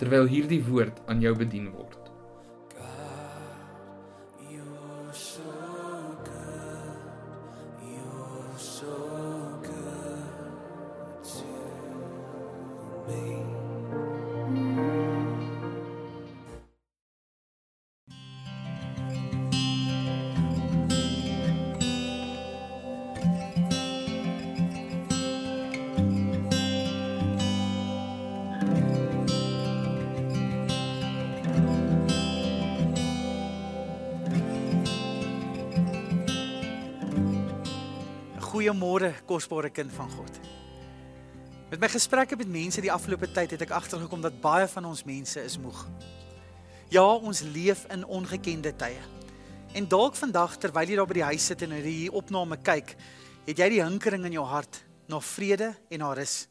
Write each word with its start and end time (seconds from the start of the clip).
terwyl 0.00 0.28
hierdie 0.30 0.62
woord 0.68 1.00
aan 1.06 1.20
jou 1.24 1.34
bedien 1.36 1.70
word. 1.72 2.05
Kosbare 39.36 39.68
kind 39.70 39.92
van 39.92 40.08
God. 40.16 40.38
Met 41.68 41.82
my 41.82 41.88
gesprekke 41.92 42.38
met 42.40 42.48
mense 42.48 42.80
die 42.80 42.92
afgelope 42.92 43.28
tyd 43.36 43.52
het 43.56 43.66
ek 43.66 43.74
agtergekom 43.76 44.22
dat 44.24 44.38
baie 44.40 44.68
van 44.70 44.86
ons 44.88 45.02
mense 45.04 45.42
is 45.42 45.58
moeg. 45.60 45.82
Ja, 46.94 47.04
ons 47.04 47.42
leef 47.42 47.84
in 47.92 48.06
ongekende 48.06 48.72
tye. 48.78 49.02
En 49.76 49.88
dalk 49.90 50.16
vandag 50.16 50.54
terwyl 50.62 50.88
jy 50.88 50.96
daar 50.96 51.10
by 51.10 51.18
die 51.18 51.26
huis 51.34 51.50
sit 51.50 51.66
en 51.66 51.74
na 51.74 51.80
hierdie 51.82 52.12
opname 52.14 52.56
kyk, 52.64 52.94
het 53.48 53.60
jy 53.60 53.68
die 53.74 53.82
hinkering 53.82 54.24
in 54.30 54.38
jou 54.38 54.46
hart 54.48 54.80
na 55.10 55.20
vrede 55.20 55.74
en 55.90 56.00
na 56.00 56.14
rus. 56.16 56.46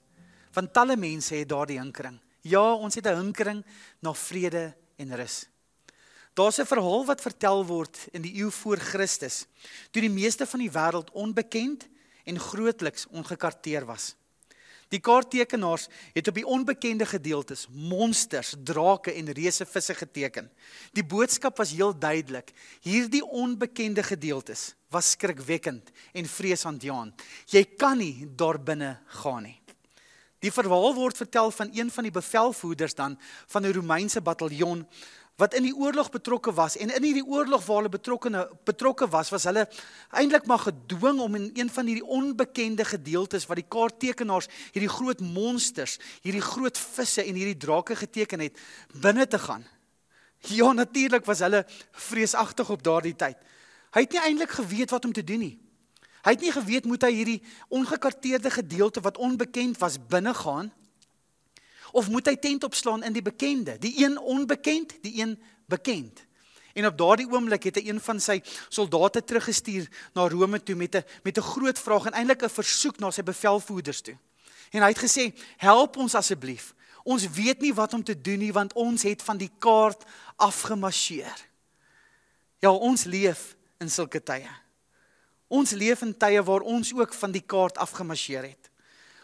Want 0.53 0.73
talle 0.75 0.99
mense 0.99 1.33
het 1.33 1.49
daardie 1.49 1.79
hinkering. 1.79 2.19
Ja, 2.45 2.75
ons 2.75 2.95
het 2.95 3.07
'n 3.07 3.17
hinkering 3.17 3.65
na 4.01 4.13
vrede 4.13 4.75
en 4.99 5.15
rus. 5.15 5.47
Daar's 6.35 6.59
'n 6.59 6.69
verhaal 6.69 7.05
wat 7.05 7.21
vertel 7.21 7.65
word 7.65 7.97
in 8.11 8.21
die 8.21 8.35
eeu 8.43 8.51
voor 8.51 8.77
Christus, 8.77 9.47
toe 9.91 10.01
die 10.01 10.11
meeste 10.11 10.45
van 10.45 10.59
die 10.59 10.71
wêreld 10.71 11.11
onbekend 11.13 11.87
en 12.25 12.39
grootliks 12.39 13.07
ongekarteer 13.09 13.85
was. 13.85 14.15
Die 14.93 15.01
kaarttekenaars 15.01 15.87
het 16.13 16.27
op 16.29 16.37
die 16.37 16.45
onbekende 16.45 17.05
gedeeltes 17.09 17.65
monsters, 17.71 18.53
drake 18.63 19.13
en 19.17 19.31
reuse 19.33 19.65
visse 19.65 19.95
geteken. 19.97 20.49
Die 20.93 21.05
boodskap 21.05 21.57
was 21.57 21.73
heel 21.73 21.95
duidelik. 21.97 22.53
Hierdie 22.85 23.23
onbekende 23.25 24.03
gedeeltes 24.03 24.73
was 24.93 25.15
skrikwekkend 25.15 25.89
en 26.13 26.29
vreesaanjaend. 26.29 27.21
Jy 27.49 27.65
kan 27.77 27.97
nie 27.97 28.29
daar 28.37 28.61
binne 28.61 28.99
gaan 29.21 29.49
nie. 29.49 29.59
Die 30.45 30.53
verhaal 30.53 30.93
word 30.93 31.17
vertel 31.17 31.49
van 31.51 31.71
een 31.73 31.89
van 31.89 32.05
die 32.05 32.13
bevelvoerders 32.13 32.93
dan 32.93 33.17
van 33.47 33.65
'n 33.65 33.73
Romeinse 33.73 34.21
bataljon 34.21 34.85
wat 35.35 35.53
in 35.53 35.65
die 35.67 35.75
oorlog 35.75 36.09
betrokke 36.13 36.53
was 36.55 36.77
en 36.79 36.93
in 36.95 37.03
hierdie 37.03 37.25
oorlog 37.27 37.65
waar 37.65 37.81
hulle 37.81 37.91
betrokke 37.91 38.31
betrokke 38.67 39.07
was 39.11 39.31
was 39.33 39.43
hulle 39.49 39.65
eintlik 40.15 40.47
maar 40.47 40.63
gedwing 40.63 41.19
om 41.19 41.35
in 41.35 41.49
een 41.53 41.69
van 41.69 41.89
hierdie 41.91 42.07
onbekende 42.17 42.85
gedeeltes 42.87 43.47
wat 43.49 43.59
die 43.59 43.67
kaarttekenaars 43.75 44.47
hierdie 44.71 44.91
groot 44.91 45.19
monsters, 45.19 45.97
hierdie 46.23 46.43
groot 46.43 46.79
visse 46.79 47.23
en 47.23 47.35
hierdie 47.35 47.57
drake 47.59 47.97
geteken 47.99 48.45
het 48.47 48.63
binne 49.01 49.27
te 49.27 49.39
gaan. 49.39 49.65
Ja, 50.47 50.71
natuurlik 50.71 51.25
was 51.25 51.43
hulle 51.43 51.65
vreesagtig 51.91 52.69
op 52.69 52.83
daardie 52.83 53.15
tyd. 53.15 53.37
Hy 53.95 54.03
het 54.05 54.15
nie 54.15 54.21
eintlik 54.21 54.55
geweet 54.55 54.91
wat 54.91 55.05
om 55.05 55.13
te 55.13 55.23
doen 55.23 55.39
nie. 55.39 55.55
Hy 56.25 56.33
het 56.33 56.41
nie 56.41 56.55
geweet 56.55 56.87
moet 56.87 57.03
hy 57.03 57.11
hierdie 57.13 57.41
ongekarteerde 57.69 58.49
gedeelte 58.49 59.03
wat 59.03 59.17
onbekend 59.17 59.77
was 59.83 59.99
binne 59.99 60.33
gaan 60.33 60.71
of 61.95 62.09
moet 62.11 62.27
hy 62.27 62.35
tent 62.35 62.65
opslaan 62.67 63.05
in 63.07 63.13
die 63.15 63.23
bekende, 63.23 63.77
die 63.79 63.93
een 64.03 64.17
onbekend, 64.19 64.97
die 65.01 65.21
een 65.21 65.37
bekend. 65.71 66.25
En 66.75 66.87
op 66.89 66.97
daardie 66.99 67.27
oomblik 67.31 67.69
het 67.69 67.79
hy 67.79 67.85
een 67.87 68.01
van 68.03 68.19
sy 68.19 68.41
soldate 68.67 69.21
teruggestuur 69.23 69.87
na 70.17 70.25
Rome 70.27 70.59
toe 70.59 70.75
met 70.75 70.95
'n 70.95 71.05
met 71.23 71.37
'n 71.37 71.49
groot 71.55 71.79
vraag 71.79 72.05
en 72.05 72.17
eintlik 72.19 72.43
'n 72.43 72.49
versoek 72.49 72.99
na 72.99 73.11
sy 73.11 73.23
bevelvoerders 73.23 74.01
toe. 74.01 74.17
En 74.71 74.81
hy 74.81 74.89
het 74.91 74.99
gesê: 74.99 75.31
"Help 75.57 75.97
ons 75.97 76.15
asseblief. 76.15 76.73
Ons 77.03 77.29
weet 77.29 77.61
nie 77.61 77.73
wat 77.73 77.93
om 77.93 78.03
te 78.03 78.21
doen 78.21 78.39
nie 78.39 78.53
want 78.53 78.73
ons 78.73 79.03
het 79.03 79.21
van 79.21 79.37
die 79.37 79.51
kaart 79.59 80.03
afgemarseer." 80.35 81.47
Ja, 82.59 82.71
ons 82.71 83.03
leef 83.03 83.55
in 83.79 83.89
sulke 83.89 84.23
tye. 84.23 84.49
Ons 85.47 85.71
leef 85.71 86.01
in 86.01 86.17
tye 86.17 86.43
waar 86.43 86.61
ons 86.61 86.93
ook 86.93 87.13
van 87.13 87.31
die 87.31 87.43
kaart 87.45 87.77
afgemarseer 87.77 88.43
het. 88.43 88.69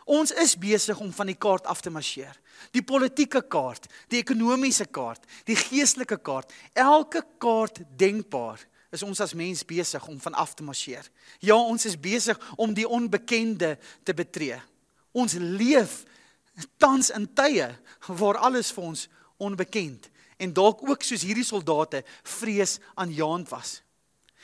Ons 0.05 0.31
is 0.31 0.57
besig 0.57 0.99
om 0.99 1.13
van 1.13 1.29
die 1.29 1.37
kaart 1.37 1.65
af 1.65 1.81
te 1.81 1.89
marseer. 1.89 2.39
Die 2.71 2.83
politieke 2.85 3.41
kaart, 3.41 3.87
die 4.07 4.21
ekonomiese 4.21 4.85
kaart, 4.85 5.25
die 5.49 5.57
geestelike 5.57 6.17
kaart, 6.21 6.53
elke 6.73 7.23
kaart 7.41 7.81
denkbaar 7.97 8.61
is 8.91 9.03
ons 9.07 9.21
as 9.23 9.33
mens 9.37 9.63
besig 9.65 10.07
om 10.07 10.19
van 10.19 10.35
af 10.37 10.53
te 10.53 10.63
marseer. 10.63 11.07
Ja, 11.39 11.55
ons 11.55 11.85
is 11.87 11.99
besig 11.99 12.39
om 12.59 12.73
die 12.75 12.87
onbekende 12.87 13.77
te 14.03 14.13
betree. 14.13 14.59
Ons 15.11 15.37
leef 15.39 16.03
tans 16.77 17.09
in 17.15 17.27
tye 17.33 17.69
waar 18.07 18.41
alles 18.43 18.71
vir 18.75 18.89
ons 18.91 19.07
onbekend 19.41 20.09
en 20.41 20.53
dalk 20.53 20.81
ook 20.89 21.05
soos 21.05 21.23
hierdie 21.25 21.45
soldate 21.45 22.01
vrees 22.23 22.79
aanjaend 22.99 23.49
was. 23.49 23.79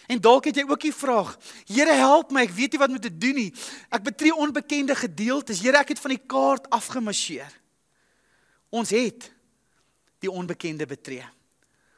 En 0.07 0.22
dalk 0.23 0.47
het 0.47 0.56
jy 0.56 0.63
ook 0.67 0.85
die 0.85 0.95
vraag: 0.95 1.33
Here 1.67 1.94
help 2.00 2.31
my, 2.31 2.45
ek 2.47 2.53
weet 2.56 2.75
nie 2.75 2.79
wat 2.79 2.94
om 2.94 3.00
te 3.01 3.11
doen 3.11 3.35
nie. 3.35 3.50
Ek 3.91 4.06
betree 4.06 4.35
onbekende 4.35 4.95
gedeeltes. 4.95 5.59
Here, 5.59 5.81
ek 5.81 5.95
het 5.95 6.00
van 6.00 6.13
die 6.13 6.23
kaart 6.23 6.69
afgemarseer. 6.72 7.51
Ons 8.77 8.93
het 8.93 9.31
die 10.21 10.31
onbekende 10.31 10.85
betree. 10.85 11.25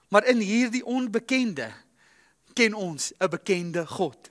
Maar 0.10 0.26
in 0.32 0.42
hierdie 0.44 0.84
onbekende 0.86 1.70
ken 2.58 2.74
ons 2.74 3.12
'n 3.20 3.30
bekende 3.30 3.86
God. 3.88 4.30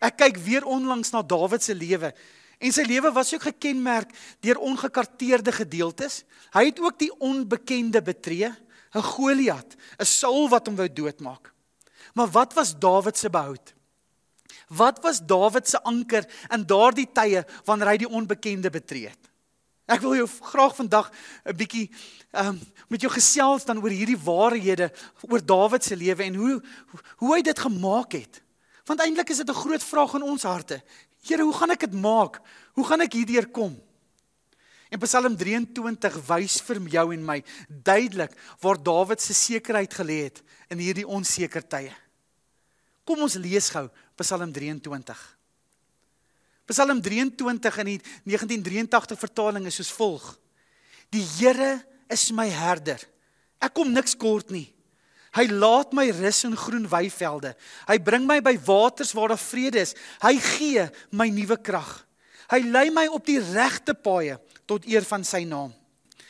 Ek 0.00 0.16
kyk 0.16 0.36
weer 0.36 0.64
onlangs 0.64 1.12
na 1.12 1.22
Dawid 1.22 1.62
se 1.62 1.74
lewe 1.74 2.14
en 2.58 2.72
sy 2.72 2.82
lewe 2.82 3.12
was 3.12 3.34
ook 3.34 3.42
gekenmerk 3.42 4.10
deur 4.40 4.58
ongekarteerde 4.58 5.52
gedeeltes. 5.52 6.24
Hy 6.52 6.64
het 6.64 6.80
ook 6.80 6.98
die 6.98 7.12
onbekende 7.20 8.02
betree, 8.02 8.48
'n 8.94 9.02
Goliat, 9.02 9.76
'n 10.00 10.04
Saul 10.04 10.48
wat 10.48 10.66
hom 10.66 10.76
wou 10.76 10.88
doodmaak. 10.88 11.52
Maar 12.14 12.28
wat 12.28 12.54
was 12.54 12.78
Dawid 12.78 13.18
se 13.18 13.30
behoud? 13.30 13.74
Wat 14.68 15.02
was 15.02 15.20
Dawid 15.20 15.68
se 15.68 15.82
anker 15.82 16.24
in 16.50 16.64
daardie 16.66 17.08
tye 17.12 17.44
wanneer 17.64 17.88
hy 17.88 17.96
die 17.96 18.08
onbekende 18.08 18.70
betree 18.70 19.08
het? 19.08 19.25
Ek 19.86 20.02
wil 20.02 20.16
jou 20.18 20.26
graag 20.50 20.74
vandag 20.74 21.10
'n 21.46 21.56
bietjie 21.56 21.90
ehm 22.32 22.48
um, 22.48 22.60
met 22.88 23.00
jou 23.00 23.10
gesels 23.12 23.64
dan 23.64 23.78
oor 23.78 23.90
hierdie 23.90 24.18
waarhede 24.18 24.92
oor 25.30 25.44
Dawid 25.44 25.84
se 25.84 25.96
lewe 25.96 26.22
en 26.22 26.34
hoe 26.34 26.62
hoe 27.16 27.34
hy 27.34 27.42
dit 27.42 27.58
gemaak 27.58 28.12
het. 28.12 28.42
Want 28.86 29.00
eintlik 29.00 29.30
is 29.30 29.36
dit 29.36 29.48
'n 29.48 29.54
groot 29.54 29.82
vraag 29.82 30.14
in 30.14 30.22
ons 30.22 30.42
harte. 30.42 30.82
Here, 31.22 31.42
hoe 31.42 31.52
gaan 31.52 31.70
ek 31.70 31.80
dit 31.80 31.94
maak? 31.94 32.40
Hoe 32.72 32.84
gaan 32.84 33.00
ek 33.00 33.12
hierdeur 33.12 33.46
kom? 33.46 33.82
En 34.90 34.98
Psalm 34.98 35.36
23 35.36 36.26
wys 36.26 36.60
vir 36.60 36.80
jou 36.88 37.12
en 37.12 37.24
my 37.24 37.44
duidelik 37.68 38.32
waar 38.60 38.82
Dawid 38.82 39.20
se 39.20 39.34
sekerheid 39.34 39.94
gelê 39.94 40.22
het 40.24 40.42
in 40.70 40.78
hierdie 40.78 41.06
onseker 41.06 41.68
tye. 41.68 41.94
Kom 43.04 43.20
ons 43.22 43.34
lees 43.34 43.70
gou 43.70 43.90
Psalm 44.16 44.52
23. 44.52 45.35
Psalm 46.66 47.00
23 47.02 47.78
in 47.82 47.90
die 47.92 48.00
1983 48.26 49.18
vertaling 49.18 49.66
is 49.70 49.78
soos 49.78 49.92
volg: 49.94 50.32
Die 51.14 51.22
Here 51.38 51.78
is 52.10 52.30
my 52.34 52.48
herder. 52.50 53.00
Ek 53.62 53.74
kom 53.74 53.92
niks 53.94 54.16
kort 54.18 54.50
nie. 54.50 54.66
Hy 55.36 55.46
laat 55.52 55.92
my 55.92 56.06
rus 56.16 56.44
in 56.48 56.56
groen 56.56 56.86
weivelde. 56.88 57.52
Hy 57.86 57.98
bring 58.00 58.24
my 58.26 58.40
by 58.40 58.54
waters 58.66 59.12
waar 59.12 59.34
daar 59.34 59.40
vrede 59.40 59.82
is. 59.84 59.92
Hy 60.22 60.34
gee 60.40 60.86
my 61.12 61.28
nuwe 61.28 61.58
krag. 61.60 61.90
Hy 62.48 62.62
lei 62.64 62.88
my 62.94 63.04
op 63.12 63.26
die 63.26 63.40
regte 63.42 63.94
paaie 63.94 64.38
tot 64.66 64.86
eer 64.88 65.04
van 65.06 65.26
sy 65.26 65.42
naam. 65.48 65.74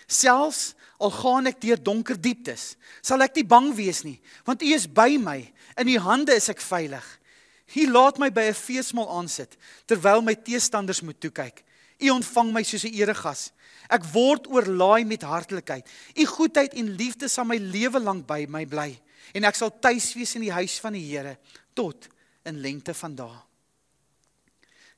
Selfs 0.06 0.75
al 1.03 1.12
gaan 1.12 1.50
ek 1.50 1.61
deur 1.61 1.81
donker 1.81 2.17
dieptes, 2.17 2.75
sal 3.05 3.21
ek 3.25 3.37
nie 3.37 3.44
bang 3.44 3.69
wees 3.77 4.00
nie, 4.06 4.17
want 4.47 4.62
U 4.65 4.71
is 4.73 4.87
by 4.88 5.19
my. 5.21 5.43
In 5.77 5.91
U 5.93 5.99
hande 6.06 6.33
is 6.37 6.49
ek 6.49 6.62
veilig. 6.65 7.05
U 7.75 7.87
laat 7.91 8.19
my 8.19 8.31
by 8.31 8.49
'n 8.49 8.55
feesmaal 8.55 9.09
aansit 9.19 9.57
terwyl 9.87 10.23
my 10.23 10.35
teestanders 10.35 11.03
moet 11.03 11.21
toe 11.21 11.31
kyk. 11.31 11.65
U 11.99 12.11
ontvang 12.11 12.53
my 12.53 12.63
soos 12.63 12.85
'n 12.85 12.95
eregas. 12.95 13.53
Ek 13.91 14.05
word 14.13 14.47
oorlaai 14.47 15.05
met 15.05 15.23
hartlikheid. 15.23 15.87
U 16.15 16.25
goedheid 16.25 16.75
en 16.75 16.97
liefde 16.97 17.29
sal 17.29 17.45
my 17.45 17.57
lewe 17.57 18.01
lank 18.01 18.27
by 18.27 18.47
my 18.49 18.65
bly 18.65 19.01
en 19.35 19.45
ek 19.45 19.55
sal 19.55 19.71
tuis 19.71 20.15
wees 20.15 20.35
in 20.35 20.43
die 20.43 20.53
huis 20.53 20.79
van 20.81 20.93
die 20.93 21.05
Here 21.05 21.39
tot 21.75 22.09
in 22.45 22.61
lengte 22.61 22.95
van 22.95 23.15
dae. 23.15 23.43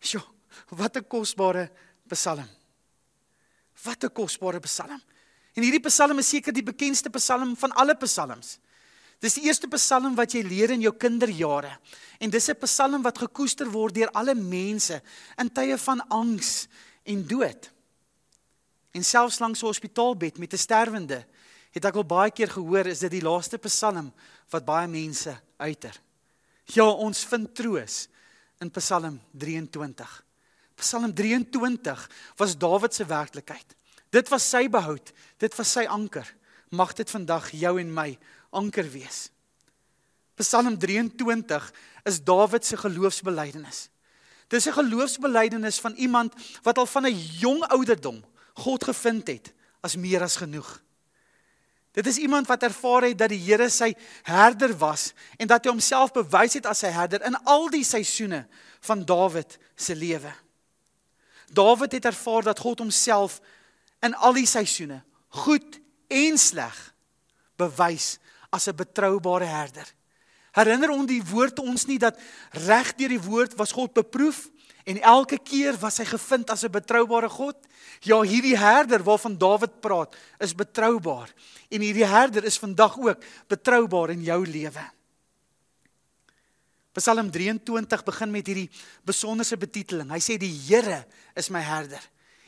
Sjoe, 0.00 0.22
wat 0.70 0.96
'n 0.96 1.04
kosbare 1.08 1.70
Psalm. 2.08 2.48
Wat 3.84 4.04
'n 4.04 4.12
kosbare 4.12 4.60
Psalm. 4.60 5.02
En 5.54 5.62
hierdie 5.62 5.88
Psalm 5.88 6.18
is 6.18 6.28
seker 6.28 6.52
die 6.52 6.62
bekendste 6.62 7.10
Psalm 7.10 7.56
van 7.56 7.72
alle 7.72 7.94
Psalms. 7.94 8.58
Dis 9.18 9.34
die 9.34 9.48
eerste 9.48 9.66
Psalm 9.68 10.14
wat 10.14 10.32
jy 10.32 10.44
leer 10.46 10.70
in 10.70 10.84
jou 10.84 10.92
kinderjare. 10.94 11.72
En 12.20 12.30
dis 12.30 12.48
'n 12.48 12.58
Psalm 12.62 13.02
wat 13.02 13.18
gekoester 13.18 13.70
word 13.70 13.94
deur 13.94 14.10
alle 14.10 14.34
mense 14.34 15.02
in 15.36 15.50
tye 15.50 15.78
van 15.78 16.00
angs 16.08 16.68
en 17.04 17.26
dood. 17.26 17.70
En 18.92 19.04
selfs 19.04 19.38
langs 19.38 19.62
'n 19.62 19.66
hospitaalbed 19.66 20.38
met 20.38 20.52
'n 20.52 20.56
sterwende 20.58 21.26
het 21.70 21.84
ek 21.84 21.96
al 21.96 22.04
baie 22.04 22.30
keer 22.30 22.50
gehoor 22.50 22.86
is 22.86 22.98
dit 22.98 23.10
die 23.10 23.22
laaste 23.22 23.58
Psalm 23.58 24.12
wat 24.50 24.64
baie 24.64 24.88
mense 24.88 25.40
uiter. 25.56 26.00
Ja, 26.64 26.88
ons 26.88 27.24
vind 27.24 27.54
troos 27.54 28.08
in 28.60 28.70
Psalm 28.70 29.20
23. 29.32 30.24
Psalm 30.74 31.14
23 31.14 32.10
was 32.36 32.56
Dawid 32.58 32.94
se 32.94 33.04
werklikheid. 33.04 33.76
Dit 34.10 34.28
was 34.28 34.48
sy 34.48 34.68
behoud, 34.68 35.12
dit 35.36 35.56
was 35.56 35.72
sy 35.72 35.84
anker. 35.84 36.26
Mag 36.70 36.92
dit 36.92 37.10
vandag 37.10 37.50
jou 37.50 37.78
en 37.80 37.94
my 37.94 38.18
anker 38.50 38.90
wees. 38.90 39.30
Psalm 40.38 40.78
23 40.78 41.72
is 42.04 42.22
Dawid 42.24 42.64
se 42.64 42.76
geloofsbelijdenis. 42.76 43.88
Dis 44.48 44.66
'n 44.66 44.72
geloofsbelijdenis 44.72 45.80
van 45.80 45.94
iemand 45.94 46.34
wat 46.62 46.78
al 46.78 46.86
van 46.86 47.06
'n 47.06 47.18
jong 47.38 47.62
ouderdom 47.62 48.24
God 48.54 48.84
gevind 48.84 49.26
het 49.26 49.52
as 49.80 49.96
meer 49.96 50.22
as 50.22 50.36
genoeg. 50.36 50.82
Dit 51.90 52.06
is 52.06 52.16
iemand 52.16 52.46
wat 52.46 52.62
ervaar 52.62 53.02
het 53.02 53.18
dat 53.18 53.28
die 53.28 53.40
Here 53.42 53.68
sy 53.68 53.94
herder 54.22 54.76
was 54.78 55.12
en 55.36 55.46
dat 55.46 55.64
hy 55.64 55.70
homself 55.70 56.12
bewys 56.12 56.54
het 56.54 56.66
as 56.66 56.78
sy 56.78 56.92
herder 56.94 57.24
in 57.26 57.34
al 57.42 57.70
die 57.70 57.84
seisoene 57.84 58.46
van 58.80 59.04
Dawid 59.04 59.58
se 59.74 59.96
lewe. 59.96 60.32
Dawid 61.50 61.92
het 61.92 62.04
ervaar 62.04 62.42
dat 62.42 62.58
God 62.58 62.78
homself 62.78 63.40
in 64.00 64.14
al 64.14 64.32
die 64.32 64.46
seisoene, 64.46 65.02
goed 65.28 65.80
en 66.06 66.38
sleg, 66.38 66.94
bewys 67.56 68.18
as 68.50 68.68
'n 68.68 68.76
betroubare 68.76 69.44
herder. 69.44 69.86
Herinner 70.52 70.90
ons 70.90 71.06
die 71.06 71.22
woord 71.22 71.58
ons 71.58 71.86
nie 71.86 71.98
dat 71.98 72.18
reg 72.66 72.94
deur 72.96 73.08
die 73.08 73.20
woord 73.20 73.54
was 73.58 73.72
God 73.72 73.92
beproef 73.94 74.48
en 74.88 75.00
elke 75.04 75.38
keer 75.38 75.76
was 75.78 75.98
hy 75.98 76.04
gevind 76.04 76.50
as 76.50 76.64
'n 76.64 76.72
betroubare 76.72 77.28
God? 77.28 77.56
Ja, 78.00 78.22
hierdie 78.22 78.56
herder 78.56 79.02
waarvan 79.02 79.38
Dawid 79.38 79.80
praat, 79.80 80.14
is 80.38 80.54
betroubaar. 80.54 81.28
En 81.68 81.80
hierdie 81.80 82.06
herder 82.06 82.44
is 82.44 82.58
vandag 82.58 82.98
ook 82.98 83.24
betroubaar 83.48 84.10
in 84.10 84.22
jou 84.22 84.46
lewe. 84.46 84.90
Psalm 86.98 87.30
23 87.30 88.04
begin 88.04 88.30
met 88.30 88.46
hierdie 88.46 88.70
besonderse 89.06 89.56
betiteling. 89.56 90.10
Hy 90.10 90.18
sê 90.18 90.38
die 90.38 90.50
Here 90.50 91.04
is 91.36 91.50
my 91.50 91.60
herder. 91.60 92.02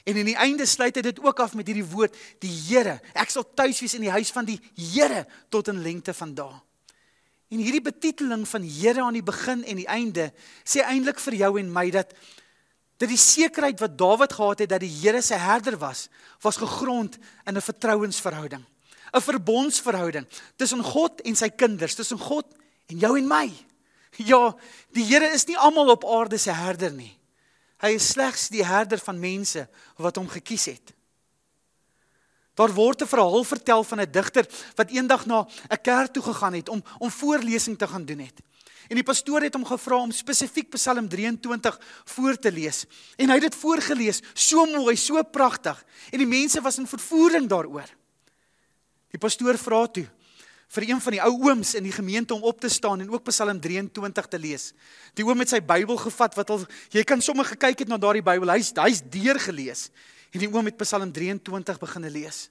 En 0.05 0.17
in 0.17 0.27
die 0.27 0.37
einde 0.37 0.67
sluit 0.67 0.97
hy 0.97 1.03
dit 1.03 1.21
ook 1.21 1.41
af 1.41 1.55
met 1.55 1.67
hierdie 1.67 1.87
woord, 1.87 2.17
die 2.41 2.53
Here. 2.69 2.99
Ek 3.15 3.31
sal 3.31 3.45
tuis 3.55 3.81
wees 3.81 3.95
in 3.95 4.07
die 4.07 4.13
huis 4.13 4.33
van 4.33 4.49
die 4.49 4.59
Here 4.77 5.27
tot 5.53 5.69
in 5.69 5.83
lengte 5.83 6.15
van 6.17 6.35
dae. 6.35 6.61
En 7.51 7.59
hierdie 7.59 7.83
betiteling 7.83 8.47
van 8.49 8.63
Here 8.63 9.03
aan 9.03 9.19
die 9.19 9.27
begin 9.27 9.65
en 9.65 9.81
die 9.81 9.89
einde 9.91 10.31
sê 10.65 10.85
eintlik 10.87 11.19
vir 11.21 11.41
jou 11.45 11.57
en 11.61 11.73
my 11.73 11.89
dat 11.95 12.15
dat 13.01 13.09
die 13.09 13.17
sekerheid 13.17 13.81
wat 13.81 13.95
Dawid 13.97 14.33
gehad 14.37 14.59
het 14.61 14.69
dat 14.75 14.83
die 14.85 14.93
Here 14.93 15.23
sy 15.25 15.39
herder 15.41 15.79
was, 15.81 16.11
was 16.45 16.61
gegrond 16.61 17.17
in 17.49 17.57
'n 17.57 17.61
vertrouensverhouding. 17.61 18.61
'n 19.13 19.21
Verbondsverhouding 19.21 20.27
tussen 20.57 20.83
God 20.85 21.21
en 21.27 21.37
sy 21.37 21.49
kinders, 21.51 21.95
tussen 21.95 22.19
God 22.19 22.47
en 22.87 22.99
jou 22.99 23.17
en 23.19 23.27
my. 23.27 23.51
Ja, 24.17 24.55
die 24.95 25.05
Here 25.05 25.33
is 25.35 25.47
nie 25.47 25.59
almal 25.59 25.91
op 25.91 26.05
aarde 26.05 26.39
se 26.39 26.53
herder 26.53 26.93
nie. 26.93 27.17
Hy 27.81 27.95
is 27.97 28.11
slegs 28.13 28.49
die 28.53 28.65
herder 28.65 28.99
van 28.99 29.21
mense 29.21 29.69
wat 29.97 30.17
hom 30.17 30.29
gekies 30.29 30.67
het. 30.69 30.93
Daar 32.55 32.73
word 32.77 33.03
'n 33.03 33.07
verhaal 33.07 33.45
vertel 33.45 33.85
van 33.85 34.01
'n 34.01 34.11
digter 34.11 34.47
wat 34.75 34.91
eendag 34.91 35.27
na 35.27 35.47
'n 35.71 35.81
kerk 35.83 36.13
toe 36.13 36.23
gegaan 36.23 36.55
het 36.55 36.69
om 36.69 36.83
om 36.99 37.11
voorlesing 37.11 37.79
te 37.79 37.89
gaan 37.89 38.05
doen 38.05 38.19
het. 38.19 38.41
En 38.89 38.99
die 38.99 39.05
pastoor 39.05 39.41
het 39.41 39.55
hom 39.55 39.65
gevra 39.65 39.97
om 40.03 40.11
spesifiek 40.11 40.71
Psalm 40.71 41.09
23 41.09 41.81
voor 42.05 42.39
te 42.39 42.53
lees. 42.53 42.85
En 43.17 43.29
hy 43.29 43.35
het 43.35 43.43
dit 43.43 43.55
voorgeles, 43.55 44.21
so 44.35 44.65
mooi, 44.67 44.97
so 44.97 45.23
pragtig, 45.23 45.85
en 46.11 46.19
die 46.19 46.27
mense 46.27 46.61
was 46.61 46.79
in 46.79 46.87
vervoering 46.87 47.49
daaroor. 47.49 47.87
Die 49.11 49.19
pastoor 49.19 49.59
vra 49.59 49.87
toe: 49.87 50.09
vir 50.71 50.87
een 50.87 51.01
van 51.03 51.17
die 51.17 51.23
ou 51.25 51.33
ooms 51.49 51.75
in 51.75 51.85
die 51.87 51.95
gemeente 51.95 52.35
om 52.35 52.45
op 52.47 52.61
te 52.63 52.69
staan 52.71 53.01
en 53.03 53.11
ook 53.11 53.25
Psalm 53.27 53.59
23 53.61 54.27
te 54.31 54.39
lees. 54.39 54.71
Die 55.19 55.27
oom 55.27 55.43
het 55.43 55.51
sy 55.51 55.59
Bybel 55.67 55.99
gevat 55.99 56.37
wat 56.39 56.53
al 56.55 56.63
jy 56.95 57.03
kan 57.03 57.23
sommer 57.23 57.49
gekyk 57.49 57.83
het 57.83 57.91
na 57.91 57.99
daardie 57.99 58.23
Bybel. 58.23 58.53
Hy's 58.55 58.71
hy's 58.79 59.03
deurgelees. 59.03 59.89
En 60.31 60.45
die 60.45 60.51
oom 60.51 60.71
het 60.71 60.79
Psalm 60.79 61.11
23 61.13 61.81
begine 61.83 62.11
lees. 62.15 62.47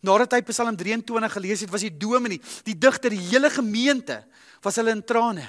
Nadat 0.00 0.38
hy 0.38 0.40
Psalm 0.48 0.78
23 0.78 1.32
gelees 1.36 1.66
het, 1.66 1.70
was 1.70 1.84
die 1.84 1.92
dominee, 1.92 2.40
die 2.64 2.76
digter, 2.78 3.12
die 3.12 3.24
hele 3.28 3.50
gemeente 3.50 4.22
was 4.64 4.78
hulle 4.80 4.94
in 4.94 5.04
trane. 5.04 5.44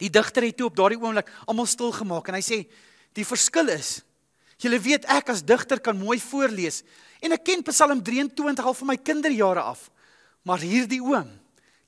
Die 0.00 0.10
digter 0.10 0.42
het 0.48 0.56
toe 0.58 0.70
op 0.72 0.78
daardie 0.78 0.98
oomblik 0.98 1.30
almal 1.46 1.68
stil 1.70 1.92
gemaak 1.94 2.32
en 2.32 2.40
hy 2.40 2.44
sê 2.44 2.64
die 3.14 3.26
verskil 3.26 3.68
is 3.74 4.00
Julle 4.60 4.76
weet 4.82 5.06
ek 5.08 5.30
as 5.32 5.40
digter 5.46 5.80
kan 5.80 5.96
mooi 5.96 6.18
voorlees 6.20 6.82
en 7.24 7.32
ek 7.32 7.46
ken 7.48 7.64
Psalm 7.70 8.02
23 8.04 8.66
al 8.66 8.76
van 8.76 8.90
my 8.92 8.96
kinderjare 9.00 9.62
af. 9.72 9.86
Maar 10.46 10.62
hierdie 10.64 11.02
oom 11.02 11.28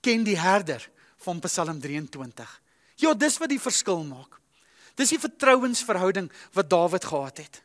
ken 0.04 0.24
die 0.26 0.38
herder 0.38 0.84
van 1.22 1.40
Psalm 1.40 1.80
23. 1.80 2.60
Ja, 3.02 3.14
dis 3.14 3.38
wat 3.40 3.50
die 3.52 3.60
verskil 3.62 4.02
maak. 4.04 4.38
Dis 4.98 5.14
die 5.14 5.20
vertrouensverhouding 5.20 6.28
wat 6.52 6.70
Dawid 6.70 7.04
gehad 7.04 7.38
het. 7.40 7.62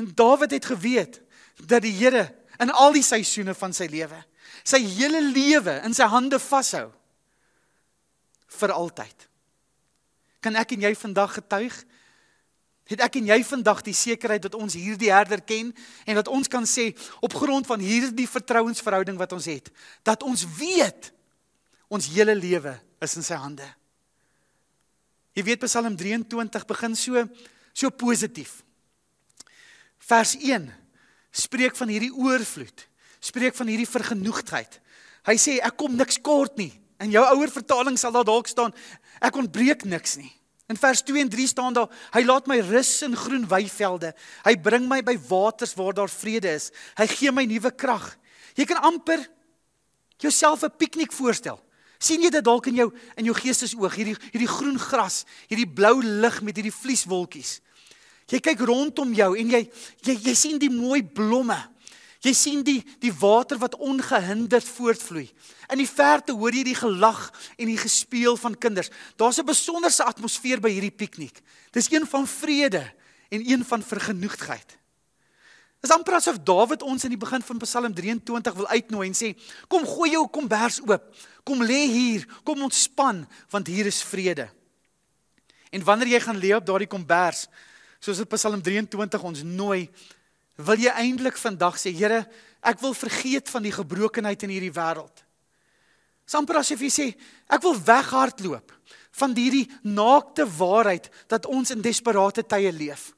En 0.00 0.08
Dawid 0.14 0.54
het 0.56 0.64
geweet 0.64 1.20
dat 1.66 1.82
die 1.84 1.92
Here 1.92 2.30
in 2.58 2.70
al 2.70 2.94
die 2.96 3.04
seisoene 3.04 3.54
van 3.54 3.74
sy 3.76 3.86
lewe, 3.90 4.18
sy 4.66 4.80
hele 4.82 5.20
lewe 5.22 5.78
in 5.86 5.94
sy 5.94 6.08
hande 6.10 6.40
vashou 6.42 6.88
vir 8.58 8.74
altyd. 8.74 9.28
Kan 10.40 10.56
ek 10.58 10.74
en 10.74 10.86
jy 10.88 10.94
vandag 10.98 11.36
getuig 11.38 11.76
Het 12.88 13.02
ek 13.04 13.18
en 13.20 13.28
jy 13.28 13.38
vandag 13.44 13.82
die 13.84 13.96
sekerheid 13.96 14.46
dat 14.46 14.56
ons 14.56 14.76
hierdie 14.78 15.10
herder 15.12 15.42
ken 15.44 15.74
en 16.08 16.16
dat 16.16 16.30
ons 16.32 16.48
kan 16.48 16.64
sê 16.64 16.90
op 17.20 17.36
grond 17.36 17.68
van 17.68 17.82
hierdie 17.84 18.28
vertrouensverhouding 18.28 19.18
wat 19.20 19.34
ons 19.36 19.48
het, 19.50 19.68
dat 20.02 20.24
ons 20.24 20.46
weet 20.56 21.10
ons 21.92 22.08
hele 22.14 22.34
lewe 22.36 22.72
is 23.04 23.16
in 23.20 23.26
sy 23.26 23.36
hande. 23.36 23.66
Jy 25.36 25.44
weet 25.46 25.66
Psalm 25.68 25.94
23 25.96 26.64
begin 26.66 26.96
so 26.98 27.28
so 27.76 27.92
positief. 27.94 28.62
Vers 30.08 30.34
1 30.40 30.66
spreek 31.30 31.76
van 31.78 31.92
hierdie 31.92 32.10
oorvloed, 32.10 32.86
spreek 33.20 33.54
van 33.54 33.68
hierdie 33.70 33.86
vergenoegdheid. 33.86 34.80
Hy 35.28 35.36
sê 35.38 35.58
ek 35.62 35.76
kom 35.78 35.94
niks 35.94 36.18
kort 36.24 36.56
nie. 36.58 36.72
In 36.98 37.12
jou 37.12 37.22
ouer 37.36 37.52
vertaling 37.52 37.98
sal 38.00 38.16
daar 38.16 38.26
dalk 38.26 38.48
staan 38.50 38.74
ek 39.22 39.36
ontbreek 39.38 39.84
niks 39.86 40.16
nie. 40.18 40.32
In 40.68 40.76
vers 40.76 41.00
2 41.02 41.20
en 41.20 41.28
3 41.28 41.46
staan 41.46 41.72
daar: 41.72 41.88
Hy 42.12 42.22
laat 42.28 42.46
my 42.46 42.58
rus 42.60 43.02
in 43.02 43.16
groen 43.16 43.46
weivelde. 43.48 44.12
Hy 44.44 44.54
bring 44.60 44.88
my 44.88 45.00
by 45.02 45.16
waters 45.28 45.74
waar 45.74 45.94
daar 45.96 46.12
vrede 46.12 46.50
is. 46.52 46.70
Hy 46.98 47.06
gee 47.08 47.32
my 47.32 47.46
nuwe 47.48 47.72
krag. 47.72 48.10
Jy 48.54 48.66
kan 48.68 48.82
amper 48.84 49.22
jouself 50.18 50.62
'n 50.62 50.76
piknik 50.76 51.12
voorstel. 51.12 51.60
sien 51.98 52.22
jy 52.22 52.30
dit 52.30 52.44
dalk 52.44 52.66
in 52.66 52.74
jou 52.74 52.92
in 53.16 53.24
jou 53.24 53.34
geestesoog 53.34 53.94
hierdie 53.98 54.16
hierdie 54.30 54.50
groen 54.50 54.78
gras, 54.78 55.24
hierdie 55.50 55.66
blou 55.66 55.98
lig 56.02 56.42
met 56.42 56.56
hierdie 56.56 56.74
vlieswolkies. 56.74 57.58
Jy 58.28 58.38
kyk 58.44 58.60
rondom 58.60 59.12
jou 59.16 59.32
en 59.38 59.50
jy 59.50 59.62
jy 60.06 60.14
jy 60.28 60.34
sien 60.34 60.58
die 60.58 60.70
mooi 60.70 61.02
blomme. 61.02 61.58
Jy 62.26 62.32
sien 62.34 62.62
die 62.66 62.80
die 62.98 63.12
water 63.14 63.60
wat 63.62 63.76
ongehinderd 63.78 64.66
voortvloei. 64.66 65.28
In 65.70 65.78
die 65.78 65.86
verte 65.86 66.34
hoor 66.34 66.54
jy 66.54 66.64
die 66.66 66.78
gelag 66.78 67.28
en 67.56 67.70
die 67.70 67.78
gespeel 67.78 68.36
van 68.36 68.58
kinders. 68.58 68.90
Daar's 69.16 69.38
'n 69.38 69.46
besonderse 69.46 70.04
atmosfeer 70.04 70.60
by 70.60 70.70
hierdie 70.70 70.90
piknik. 70.90 71.40
Dis 71.70 71.90
een 71.90 72.06
van 72.06 72.26
vrede 72.26 72.92
en 73.30 73.50
een 73.50 73.64
van 73.64 73.82
vergenoegdheid. 73.82 74.78
Dis 75.80 75.90
amper 75.90 76.14
asof 76.18 76.40
Dawid 76.42 76.82
ons 76.82 77.04
in 77.04 77.10
die 77.14 77.20
begin 77.20 77.42
van 77.42 77.58
Psalm 77.62 77.94
23 77.94 78.54
wil 78.54 78.66
uitnooi 78.66 79.08
en 79.08 79.14
sê: 79.14 79.38
"Kom 79.68 79.86
gooi 79.86 80.10
jou 80.10 80.26
kombers 80.28 80.80
oop. 80.80 81.14
Kom 81.44 81.62
lê 81.62 81.86
hier, 81.86 82.26
kom 82.44 82.62
ontspan 82.62 83.28
want 83.50 83.66
hier 83.66 83.86
is 83.86 84.02
vrede." 84.02 84.50
En 85.70 85.84
wanneer 85.84 86.08
jy 86.08 86.20
gaan 86.20 86.38
lê 86.40 86.54
op 86.56 86.66
daardie 86.66 86.88
kombers, 86.88 87.46
soos 88.00 88.16
dit 88.16 88.28
Psalm 88.28 88.62
23 88.62 89.22
ons 89.22 89.42
nooi, 89.42 89.88
Wil 90.58 90.82
jy 90.82 90.90
eintlik 90.90 91.38
vandag 91.38 91.78
sê, 91.78 91.92
Here, 91.94 92.24
ek 92.66 92.80
wil 92.82 92.96
vergeet 92.96 93.50
van 93.52 93.62
die 93.62 93.74
gebrokenheid 93.74 94.42
in 94.42 94.54
hierdie 94.56 94.74
wêreld. 94.74 95.24
Amper 96.36 96.60
asof 96.60 96.82
jy 96.84 96.90
sê, 96.92 97.06
ek 97.48 97.62
wil 97.64 97.76
weghardloop 97.78 98.74
van 99.18 99.36
hierdie 99.36 99.64
naakte 99.86 100.44
waarheid 100.58 101.08
dat 101.30 101.46
ons 101.48 101.72
in 101.72 101.80
desperate 101.82 102.44
tye 102.44 102.72
leef. 102.74 103.12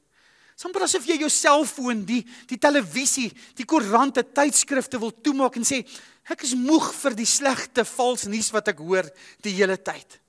Amper 0.61 0.85
asof 0.85 1.07
jy 1.09 1.17
jou 1.23 1.29
selfoon, 1.33 2.03
die 2.05 2.21
die 2.45 2.59
televisie, 2.61 3.31
die 3.57 3.65
koerante, 3.65 4.21
tydskrifte 4.21 4.99
wil 5.01 5.09
toemaak 5.25 5.57
en 5.57 5.65
sê 5.65 5.81
ek 6.29 6.45
is 6.45 6.53
moeg 6.53 6.91
vir 6.93 7.15
die 7.17 7.25
slegte 7.25 7.83
vals 7.89 8.27
nuus 8.29 8.51
wat 8.53 8.69
ek 8.69 8.83
hoor 8.85 9.09
die 9.41 9.55
hele 9.57 9.79
tyd. 9.81 10.19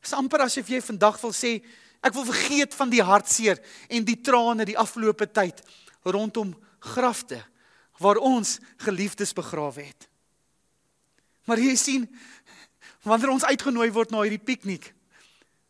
Dis 0.00 0.16
amper 0.16 0.46
asof 0.46 0.72
jy 0.72 0.80
vandag 0.84 1.20
wil 1.20 1.36
sê 1.36 1.58
ek 2.04 2.16
wil 2.16 2.24
vergeet 2.30 2.74
van 2.76 2.90
die 2.92 3.04
hartseer 3.04 3.60
en 3.92 4.08
die 4.08 4.16
trane 4.24 4.64
die 4.64 4.78
afgelope 4.80 5.28
tyd 5.28 5.60
rondom 6.04 6.54
grafte 6.78 7.40
waar 7.98 8.20
ons 8.20 8.58
geliefdes 8.82 9.32
begrawe 9.32 9.82
het. 9.82 10.08
Maar 11.44 11.60
jy 11.60 11.74
sien 11.76 12.08
wanneer 13.04 13.34
ons 13.34 13.44
uitgenooi 13.44 13.90
word 13.92 14.12
na 14.12 14.24
hierdie 14.24 14.40
piknik, 14.40 14.90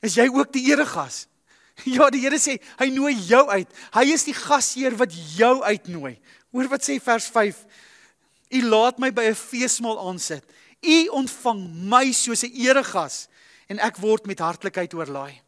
is 0.05 0.17
jy 0.19 0.29
ook 0.31 0.53
die 0.55 0.67
eregas. 0.71 1.25
Ja, 1.91 2.07
die 2.07 2.21
Here 2.23 2.38
sê 2.38 2.61
hy 2.79 2.87
nooi 2.95 3.17
jou 3.26 3.41
uit. 3.50 3.71
Hy 3.97 4.05
is 4.14 4.23
die 4.29 4.37
gasheer 4.37 4.95
wat 4.95 5.11
jou 5.35 5.57
uitnooi. 5.67 6.12
Hoor 6.55 6.69
wat 6.71 6.87
sê 6.87 7.00
vers 7.03 7.26
5. 7.35 7.64
U 8.55 8.61
laat 8.71 9.00
my 9.03 9.11
by 9.11 9.25
'n 9.33 9.35
feesmaal 9.35 9.99
aansit. 9.99 10.47
U 10.79 10.99
ontvang 11.19 11.67
my 11.91 12.12
soos 12.12 12.45
'n 12.47 12.55
eregas 12.55 13.26
en 13.67 13.83
ek 13.83 13.99
word 13.99 14.26
met 14.26 14.38
hartlikheid 14.38 14.95
oorlaai. 14.95 15.43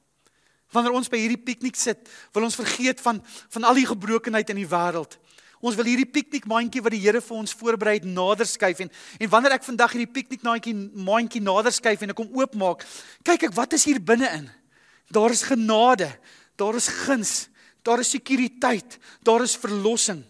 Wanneer 0.76 0.97
ons 0.99 1.09
by 1.09 1.21
hierdie 1.23 1.40
piknik 1.40 1.78
sit, 1.80 2.04
wil 2.37 2.45
ons 2.49 2.59
vergeet 2.59 3.00
van 3.00 3.23
van 3.54 3.64
al 3.64 3.78
die 3.80 3.88
gebrokenheid 3.88 4.52
in 4.52 4.61
die 4.61 4.68
wêreld. 4.68 5.16
Ons 5.64 5.76
wil 5.78 5.88
hierdie 5.88 6.09
piknikmandjie 6.12 6.83
wat 6.85 6.92
die 6.92 7.00
Here 7.00 7.23
vir 7.25 7.37
ons 7.38 7.54
voorberei 7.56 7.97
het 7.97 8.09
nader 8.09 8.49
skuif 8.49 8.83
en 8.85 8.92
en 8.92 9.33
wanneer 9.33 9.56
ek 9.56 9.64
vandag 9.64 9.97
hierdie 9.97 10.12
piknikmandjie 10.18 10.75
mandjie 11.06 11.40
nader 11.40 11.73
skuif 11.73 12.04
en 12.04 12.12
ek 12.12 12.21
hom 12.21 12.37
oopmaak, 12.37 12.85
kyk 13.25 13.49
ek 13.49 13.56
wat 13.56 13.73
is 13.78 13.87
hier 13.88 14.02
binne-in. 14.02 14.50
Daar 15.09 15.33
is 15.33 15.47
genade, 15.47 16.11
daar 16.61 16.76
is 16.76 16.90
guns, 17.06 17.35
daar 17.87 18.02
is 18.02 18.12
sekuriteit, 18.12 18.99
daar 19.25 19.45
is 19.47 19.56
verlossing. 19.56 20.25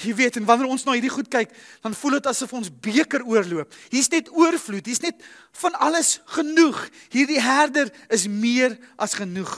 Jy 0.00 0.14
weet 0.16 0.36
en 0.40 0.46
wanneer 0.48 0.70
ons 0.72 0.84
na 0.86 0.94
hierdie 0.96 1.12
goed 1.12 1.28
kyk, 1.28 1.50
dan 1.84 1.94
voel 1.94 2.18
dit 2.18 2.28
asof 2.30 2.52
ons 2.56 2.70
beker 2.70 3.24
oorloop. 3.26 3.72
Hier's 3.92 4.08
net 4.12 4.30
oorvloed, 4.32 4.86
hier's 4.86 5.02
net 5.04 5.20
van 5.60 5.76
alles 5.82 6.20
genoeg. 6.36 6.86
Hierdie 7.12 7.40
herder 7.40 7.90
is 8.08 8.26
meer 8.30 8.78
as 8.96 9.14
genoeg. 9.18 9.52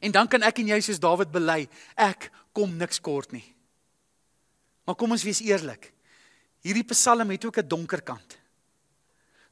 En 0.00 0.12
dan 0.12 0.28
kan 0.28 0.44
ek 0.46 0.60
en 0.62 0.72
jy 0.72 0.80
soos 0.84 1.00
Dawid 1.00 1.32
bely, 1.32 1.64
ek 1.96 2.30
kom 2.56 2.76
niks 2.76 3.00
kort 3.00 3.32
nie. 3.32 3.44
Maar 4.84 4.96
kom 4.98 5.12
ons 5.14 5.24
wees 5.24 5.42
eerlik. 5.44 5.92
Hierdie 6.64 6.84
Psalm 6.92 7.30
het 7.30 7.44
ook 7.44 7.58
'n 7.58 7.68
donker 7.68 8.02
kant. 8.02 8.38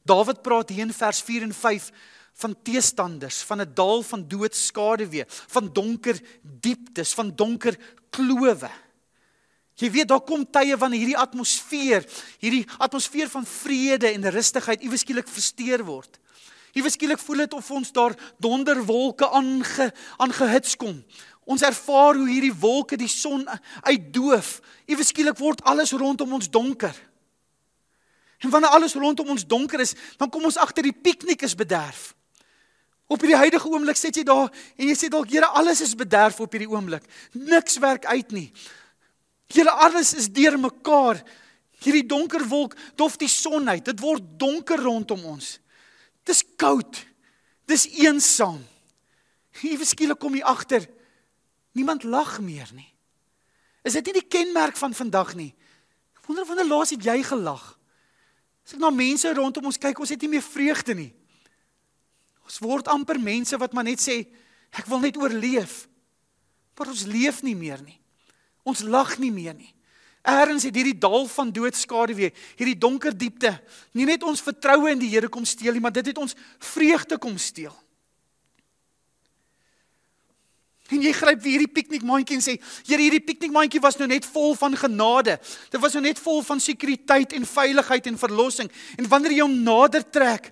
Dawid 0.05 0.41
praat 0.41 0.69
hier 0.69 0.85
in 0.85 0.93
vers 0.93 1.21
4 1.21 1.43
en 1.43 1.53
5 1.53 1.91
van 2.33 2.55
teestanders, 2.63 3.41
van 3.43 3.61
'n 3.61 3.73
dal 3.73 4.03
van 4.03 4.27
doodskaduwee, 4.27 5.25
van 5.27 5.73
donker 5.73 6.19
dieptes, 6.41 7.13
van 7.13 7.35
donker 7.35 7.77
klowe. 8.09 8.69
Jy 9.79 9.89
weet 9.93 10.09
daar 10.11 10.23
kom 10.27 10.43
tye 10.43 10.75
wanneer 10.77 11.05
hierdie 11.05 11.19
atmosfeer, 11.19 12.03
hierdie 12.41 12.65
atmosfeer 12.77 13.29
van 13.31 13.45
vrede 13.47 14.11
en 14.11 14.27
rustigheid 14.35 14.83
iewes 14.83 15.05
skielik 15.05 15.29
versteur 15.31 15.85
word. 15.87 16.19
Iewes 16.75 16.97
skielik 16.99 17.21
voel 17.23 17.45
dit 17.45 17.55
of 17.57 17.71
ons 17.71 17.91
daar 17.95 18.15
donderwolke 18.43 19.29
aange 19.33 19.89
aangehits 20.21 20.75
kom. 20.77 20.99
Ons 21.49 21.63
ervaar 21.65 22.19
hoe 22.19 22.27
hierdie 22.29 22.53
wolke 22.53 22.99
die 22.99 23.09
son 23.09 23.47
uitdoof. 23.87 24.59
Iewes 24.85 25.09
skielik 25.13 25.39
word 25.39 25.63
alles 25.65 25.95
rondom 25.97 26.35
ons 26.37 26.51
donker. 26.51 26.93
En 28.39 28.51
wanneer 28.53 28.75
alles 28.75 28.93
rondom 28.95 29.33
ons 29.33 29.47
donker 29.47 29.81
is, 29.83 29.95
dan 30.19 30.29
kom 30.29 30.45
ons 30.47 30.59
agter 30.59 30.85
die 30.85 30.95
piknik 30.95 31.41
is 31.43 31.55
bederf. 31.57 32.13
Op 33.09 33.23
hierdie 33.23 33.39
huidige 33.39 33.71
oomblik 33.71 33.97
sit 33.97 34.19
jy 34.19 34.23
daar 34.27 34.51
en 34.77 34.85
jy 34.91 34.95
sê 34.95 35.09
dalk 35.09 35.31
Here 35.33 35.47
alles 35.57 35.81
is 35.81 35.95
bederf 35.97 36.37
op 36.39 36.53
hierdie 36.53 36.69
oomblik. 36.69 37.07
Niks 37.33 37.79
werk 37.81 38.05
uit 38.05 38.35
nie. 38.35 38.47
Here 39.49 39.71
alles 39.71 40.13
is 40.13 40.29
deurmekaar. 40.29 41.23
Hierdie 41.79 42.05
donker 42.05 42.43
wolk 42.47 42.75
dof 42.99 43.17
die 43.17 43.31
son 43.31 43.69
uit. 43.69 43.85
Dit 43.85 44.01
word 44.03 44.25
donker 44.39 44.81
rondom 44.83 45.23
ons. 45.25 45.57
Dis 46.27 46.43
koud. 46.59 47.01
Dis 47.69 47.87
eensaam. 48.01 48.61
Hier 49.59 49.81
skielik 49.85 50.19
kom 50.21 50.37
jy 50.37 50.45
agter 50.45 50.85
niemand 51.77 52.03
lag 52.03 52.37
meer 52.43 52.69
nie. 52.75 52.87
Is 53.85 53.95
dit 53.95 54.09
nie 54.09 54.19
die 54.19 54.27
kenmerk 54.27 54.77
van 54.77 54.93
vandag 54.93 55.33
nie? 55.39 55.51
Ek 56.17 56.27
wonder 56.27 56.47
wanneer 56.47 56.67
laas 56.67 56.91
het 56.93 57.05
jy 57.05 57.17
gelag? 57.25 57.63
As 58.65 58.75
ek 58.75 58.81
na 58.83 58.91
mense 58.93 59.31
rondom 59.33 59.69
ons 59.71 59.79
kyk, 59.81 60.01
ons 60.01 60.11
het 60.13 60.21
nie 60.21 60.33
meer 60.35 60.45
vreugde 60.45 60.95
nie. 60.97 61.11
Ons 62.45 62.59
word 62.61 62.89
amper 62.91 63.17
mense 63.21 63.57
wat 63.61 63.73
maar 63.73 63.87
net 63.87 64.01
sê 64.03 64.19
ek 64.75 64.89
wil 64.89 65.01
net 65.01 65.17
oorleef. 65.17 65.85
Maar 66.77 66.93
ons 66.93 67.07
leef 67.09 67.41
nie 67.43 67.55
meer 67.57 67.81
nie. 67.83 67.98
Ons 68.69 68.85
lag 68.85 69.17
nie 69.21 69.33
meer 69.33 69.57
nie. 69.57 69.73
Eerens 70.29 70.65
het 70.67 70.75
hierdie 70.75 70.97
dal 70.99 71.25
van 71.31 71.51
doodskade 71.55 72.15
weer, 72.17 72.33
hierdie 72.59 72.77
donker 72.77 73.15
diepte, 73.15 73.53
nie 73.95 74.05
net 74.05 74.23
ons 74.27 74.43
vertroue 74.43 74.91
in 74.91 74.99
die 74.99 75.09
Here 75.09 75.29
kom 75.31 75.45
steel 75.47 75.73
nie, 75.73 75.81
maar 75.81 75.95
dit 75.95 76.11
het 76.11 76.19
ons 76.19 76.35
vreugde 76.71 77.17
kom 77.21 77.37
steel. 77.39 77.73
En 80.89 81.03
jy 81.05 81.11
gryp 81.13 81.41
weer 81.43 81.53
hierdie 81.53 81.69
piknikmandjie 81.71 82.35
en 82.35 82.41
sê, 82.41 82.55
"Here, 82.87 83.01
hierdie 83.01 83.21
piknikmandjie 83.21 83.81
was 83.81 83.97
nou 83.97 84.07
net 84.07 84.25
vol 84.25 84.55
van 84.55 84.75
genade. 84.75 85.39
Dit 85.69 85.81
was 85.81 85.93
nou 85.93 86.01
net 86.01 86.19
vol 86.19 86.41
van 86.41 86.59
sekuriteit 86.59 87.33
en 87.33 87.45
veiligheid 87.45 88.07
en 88.07 88.17
verlossing. 88.17 88.71
En 88.97 89.07
wanneer 89.07 89.31
jy 89.31 89.41
hom 89.41 89.63
nader 89.63 90.09
trek, 90.09 90.51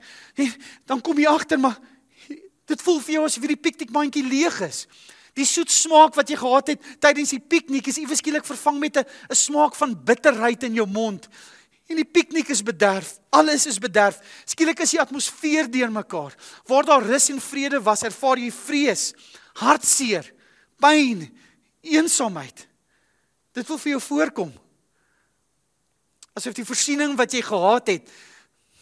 dan 0.86 1.02
kom 1.02 1.18
jy 1.18 1.26
agter 1.26 1.60
maar 1.60 1.80
dit 2.66 2.82
voel 2.82 3.00
vir 3.00 3.14
jou 3.14 3.24
asof 3.26 3.44
hierdie 3.44 3.62
piknikmandjie 3.62 4.24
leeg 4.28 4.62
is. 4.62 4.88
Die 5.38 5.46
soet 5.46 5.72
smaak 5.72 6.16
wat 6.18 6.32
jy 6.32 6.38
gehad 6.40 6.74
het 6.74 6.88
tydens 7.04 7.36
die 7.36 7.44
piknik 7.44 7.88
is 7.92 8.00
iewes 8.02 8.24
skielik 8.24 8.46
vervang 8.48 8.80
met 8.82 8.98
'n 8.98 9.06
smaak 9.36 9.76
van 9.76 9.94
bitterheid 9.94 10.64
in 10.64 10.74
jou 10.74 10.88
mond. 10.88 11.30
En 11.88 11.96
die 11.96 12.06
piknik 12.06 12.50
is 12.52 12.64
bederf. 12.64 13.20
Alles 13.30 13.66
is 13.66 13.80
bederf. 13.80 14.20
Skielik 14.46 14.80
is 14.80 14.92
die 14.92 15.02
atmosfeer 15.02 15.72
deurmekaar. 15.72 16.36
Waar 16.66 16.86
daar 16.86 17.04
rus 17.04 17.30
en 17.30 17.42
vrede 17.42 17.82
was, 17.82 18.04
ervaar 18.04 18.38
jy 18.38 18.52
vrees, 18.52 19.14
hartseer, 19.54 20.34
pyn, 20.80 21.24
eensaamheid. 21.82 22.68
Dit 23.54 23.68
wil 23.68 23.78
vir 23.78 23.92
jou 23.92 24.02
voorkom. 24.02 24.52
Asof 26.34 26.54
die 26.54 26.66
voorsiening 26.66 27.16
wat 27.18 27.32
jy 27.34 27.42
gehad 27.42 27.88
het 27.88 28.12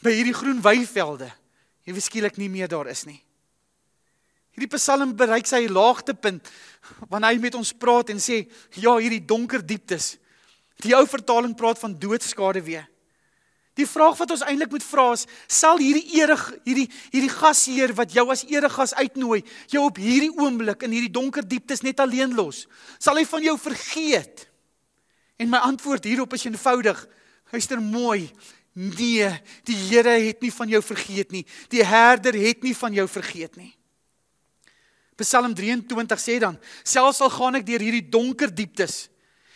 by 0.02 0.12
hierdie 0.12 0.36
groen 0.36 0.62
weivelde, 0.62 1.30
jy 1.86 2.00
skielik 2.00 2.38
nie 2.38 2.50
meer 2.50 2.68
daar 2.68 2.88
is 2.92 3.06
nie. 3.06 3.25
Hierdie 4.56 4.72
Psalm 4.78 5.12
bereik 5.18 5.48
sy 5.50 5.66
laagtepunt 5.68 6.48
wanneer 7.12 7.36
hy 7.36 7.40
met 7.44 7.56
ons 7.60 7.74
praat 7.76 8.14
en 8.14 8.22
sê 8.24 8.46
ja, 8.80 8.96
hierdie 8.96 9.24
donker 9.24 9.64
dieptes. 9.66 10.16
Die 10.84 10.96
ou 10.96 11.04
vertaling 11.08 11.56
praat 11.58 11.80
van 11.82 11.96
doodskade 12.00 12.62
weer. 12.64 12.86
Die 13.76 13.88
vraag 13.88 14.16
wat 14.16 14.32
ons 14.32 14.44
eintlik 14.48 14.72
moet 14.72 14.86
vra 14.88 15.10
is, 15.12 15.26
sal 15.52 15.82
hierdie 15.84 16.22
erig 16.22 16.44
hierdie 16.64 16.88
hierdie 17.12 17.32
gasheer 17.34 17.92
wat 17.98 18.14
jou 18.16 18.24
as 18.32 18.46
eregas 18.48 18.96
uitnooi, 18.96 19.42
jou 19.72 19.84
op 19.90 20.00
hierdie 20.00 20.32
oomblik 20.32 20.86
in 20.88 20.96
hierdie 20.96 21.12
donker 21.12 21.44
dieptes 21.44 21.84
net 21.84 22.00
alleen 22.00 22.38
los? 22.38 22.64
Sal 23.04 23.20
hy 23.20 23.26
van 23.28 23.44
jou 23.44 23.58
vergeet? 23.60 24.46
En 25.36 25.52
my 25.52 25.60
antwoord 25.68 26.08
hierop 26.08 26.38
is 26.38 26.48
eenvoudig. 26.48 27.02
Luister 27.52 27.82
mooi. 27.84 28.30
Nee, 28.76 29.28
die 29.68 29.76
Here 29.88 30.16
het 30.24 30.42
nie 30.44 30.52
van 30.52 30.72
jou 30.72 30.82
vergeet 30.84 31.36
nie. 31.36 31.44
Die 31.72 31.84
Herder 31.84 32.36
het 32.40 32.64
nie 32.64 32.76
van 32.76 32.96
jou 32.96 33.08
vergeet 33.12 33.60
nie. 33.60 33.74
Psalm 35.18 35.54
23 35.56 36.20
sê 36.20 36.40
dan: 36.40 36.58
"Selfs 36.84 37.22
al 37.22 37.30
gaan 37.30 37.56
ek 37.56 37.66
deur 37.66 37.80
hierdie 37.80 38.10
donker 38.10 38.52
dieptes, 38.52 39.08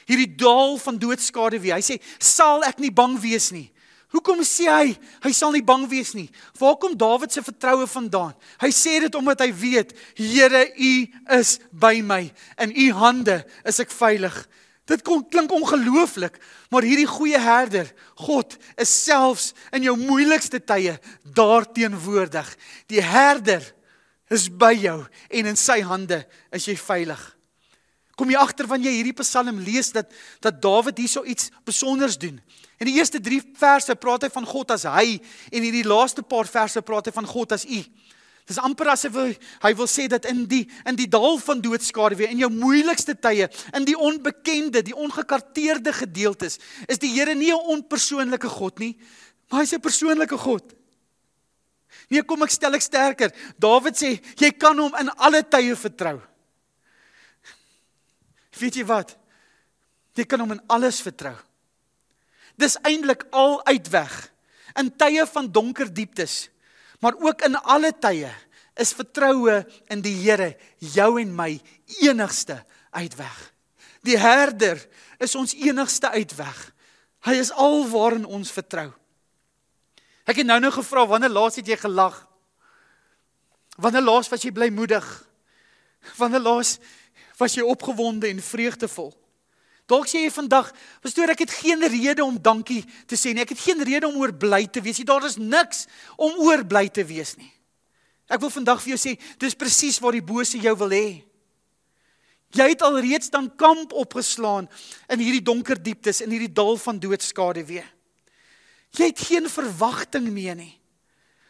hierdie 0.07 0.35
dal 0.35 0.77
van 0.77 0.97
doodskade 0.97 1.59
wie." 1.59 1.73
Hy 1.73 1.81
sê: 1.81 1.99
"Sal 2.17 2.63
ek 2.63 2.79
nie 2.79 2.91
bang 2.91 3.19
wees 3.19 3.51
nie." 3.51 3.71
Hoekom 4.09 4.41
sê 4.41 4.65
hy 4.65 4.95
hy 5.21 5.31
sal 5.37 5.51
nie 5.53 5.61
bang 5.61 5.85
wees 5.89 6.15
nie? 6.17 6.29
Waar 6.57 6.79
kom 6.81 6.95
Dawid 6.97 7.31
se 7.31 7.43
vertroue 7.45 7.85
vandaan? 7.85 8.33
Hy 8.57 8.71
sê 8.73 8.97
dit 9.03 9.15
omdat 9.15 9.43
hy 9.45 9.51
weet, 9.53 9.93
Here, 10.17 10.65
U 10.65 10.93
is 11.37 11.59
by 11.69 12.01
my. 12.01 12.31
In 12.57 12.73
U 12.73 12.87
hande 12.97 13.43
is 13.69 13.79
ek 13.79 13.93
veilig. 13.93 14.33
Dit 14.89 15.03
klink 15.05 15.51
ongelooflik, 15.53 16.39
maar 16.73 16.81
hierdie 16.81 17.05
goeie 17.05 17.37
herder, 17.37 17.85
God, 18.17 18.55
is 18.81 18.89
selfs 18.89 19.51
in 19.75 19.85
jou 19.85 19.93
moeilikste 19.99 20.57
tye 20.57 20.95
daarteenwoordig. 21.37 22.49
Die 22.89 23.03
herder 23.05 23.61
is 24.29 24.47
by 24.49 24.73
jou 24.77 25.01
en 25.29 25.51
in 25.51 25.57
sy 25.59 25.79
hande 25.85 26.21
is 26.55 26.67
jy 26.69 26.75
veilig. 26.77 27.21
Kom 28.19 28.29
jy 28.29 28.39
agter 28.39 28.67
wanneer 28.67 28.91
jy 28.91 28.99
hierdie 28.99 29.15
Psalm 29.21 29.61
lees 29.63 29.93
dat 29.95 30.11
dat 30.43 30.61
Dawid 30.61 30.97
hierso 30.99 31.23
iets 31.23 31.49
spesonders 31.61 32.17
doen. 32.19 32.41
In 32.79 32.87
die 32.87 32.97
eerste 32.99 33.19
3 33.19 33.41
verse 33.57 33.95
praat 33.95 34.27
hy 34.27 34.29
van 34.33 34.45
God 34.47 34.75
as 34.75 34.83
hy 34.87 35.19
en 35.51 35.63
in 35.63 35.73
die 35.73 35.87
laaste 35.87 36.23
paar 36.23 36.47
verse 36.47 36.81
praat 36.81 37.09
hy 37.09 37.15
van 37.15 37.27
God 37.27 37.55
as 37.55 37.65
U. 37.65 37.79
Dis 38.49 38.57
amper 38.57 38.89
asof 38.89 39.13
hy, 39.13 39.35
hy 39.61 39.71
wil 39.77 39.87
sê 39.87 40.07
dat 40.09 40.25
in 40.25 40.41
die 40.49 40.63
in 40.89 40.97
die 40.97 41.07
dal 41.07 41.37
van 41.37 41.61
doodskade 41.61 42.17
weer 42.17 42.31
in 42.33 42.41
jou 42.41 42.49
moeilikste 42.49 43.13
tye, 43.13 43.45
in 43.77 43.85
die 43.85 43.97
onbekende, 43.97 44.81
die 44.81 44.95
ongekarteerde 44.97 45.93
gedeeltes, 45.93 46.57
is 46.89 46.97
die 46.97 47.13
Here 47.13 47.35
nie 47.35 47.53
'n 47.53 47.77
onpersoonlike 47.77 48.49
God 48.49 48.79
nie, 48.79 48.97
Maar 49.49 49.59
hy's 49.59 49.73
'n 49.73 49.79
persoonlike 49.79 50.37
God. 50.37 50.63
Nee, 52.09 52.25
kom 52.25 52.41
ek 52.43 52.53
stel 52.53 52.73
ek 52.77 52.85
sterker. 52.85 53.33
Dawid 53.61 53.97
sê 53.97 54.15
jy 54.39 54.49
kan 54.57 54.77
hom 54.81 54.95
in 54.97 55.11
alle 55.21 55.43
tye 55.45 55.75
vertrou. 55.77 56.17
Weet 58.59 58.79
jy 58.81 58.85
wat? 58.89 59.13
Jy 60.17 60.25
kan 60.27 60.41
hom 60.41 60.57
in 60.57 60.63
alles 60.73 60.99
vertrou. 61.05 61.35
Dis 62.59 62.75
eintlik 62.83 63.23
al 63.31 63.59
uitweg 63.69 64.15
in 64.79 64.89
tye 64.99 65.23
van 65.29 65.47
donker 65.51 65.87
dieptes, 65.91 66.49
maar 66.99 67.15
ook 67.19 67.45
in 67.47 67.55
alle 67.61 67.93
tye 67.95 68.31
is 68.79 68.95
vertroue 68.95 69.61
in 69.91 70.01
die 70.03 70.15
Here 70.19 70.53
jou 70.79 71.13
en 71.21 71.31
my 71.35 71.53
enigste 72.01 72.59
uitweg. 72.95 73.37
Die 74.03 74.17
herder 74.19 74.79
is 75.19 75.35
ons 75.35 75.55
enigste 75.55 76.11
uitweg. 76.15 76.59
Hy 77.27 77.35
is 77.39 77.51
alwaarin 77.51 78.25
ons 78.25 78.51
vertrou. 78.55 78.89
Ek 80.29 80.43
het 80.43 80.45
nou 80.45 80.59
nou 80.61 80.71
gevra 80.73 81.07
wanneer 81.09 81.33
laas 81.33 81.57
het 81.57 81.67
jy 81.67 81.77
gelag? 81.79 82.19
Wanneer 83.81 84.05
laas 84.05 84.29
was 84.29 84.43
jy 84.45 84.51
blymoedig? 84.53 85.05
Wanneer 86.19 86.43
laas 86.43 86.77
was 87.39 87.55
jy 87.55 87.65
opgewonde 87.65 88.29
en 88.29 88.43
vreugdevol? 88.43 89.13
Dalk 89.89 90.05
sê 90.05 90.21
jy 90.21 90.29
vandag, 90.29 90.67
pastoor, 91.01 91.31
ek 91.33 91.47
het 91.47 91.53
geen 91.63 91.81
rede 91.81 92.21
om 92.21 92.37
dankie 92.37 92.83
te 93.09 93.17
sê 93.17 93.33
nie. 93.33 93.41
Ek 93.41 93.55
het 93.55 93.63
geen 93.63 93.81
rede 93.81 94.05
om 94.05 94.19
oor 94.21 94.35
bly 94.37 94.67
te 94.69 94.83
wees 94.85 94.99
nie. 95.01 95.07
Daar 95.09 95.25
is 95.25 95.39
niks 95.41 95.87
om 96.13 96.37
oor 96.45 96.61
bly 96.61 96.85
te 96.93 97.01
wees 97.09 97.33
nie. 97.39 97.49
Ek 98.29 98.43
wil 98.43 98.53
vandag 98.53 98.83
vir 98.83 98.93
jou 98.93 98.99
sê, 99.01 99.15
dis 99.41 99.57
presies 99.57 99.97
waar 100.03 100.13
die 100.13 100.25
bose 100.25 100.61
jou 100.61 100.75
wil 100.83 100.93
hê. 100.93 101.07
Jy 102.53 102.67
het 102.69 102.83
alreeds 102.85 103.33
dan 103.33 103.49
kamp 103.57 103.95
opgeslaan 103.97 104.69
in 105.09 105.23
hierdie 105.23 105.45
donker 105.45 105.81
dieptes, 105.81 106.21
in 106.21 106.29
hierdie 106.33 106.53
dal 106.53 106.77
van 106.77 107.01
doodskade 107.01 107.65
weer. 107.65 107.89
Jy 108.97 109.11
het 109.11 109.19
geen 109.19 109.49
verwagting 109.49 110.29
meer 110.33 110.55
nie. 110.55 110.73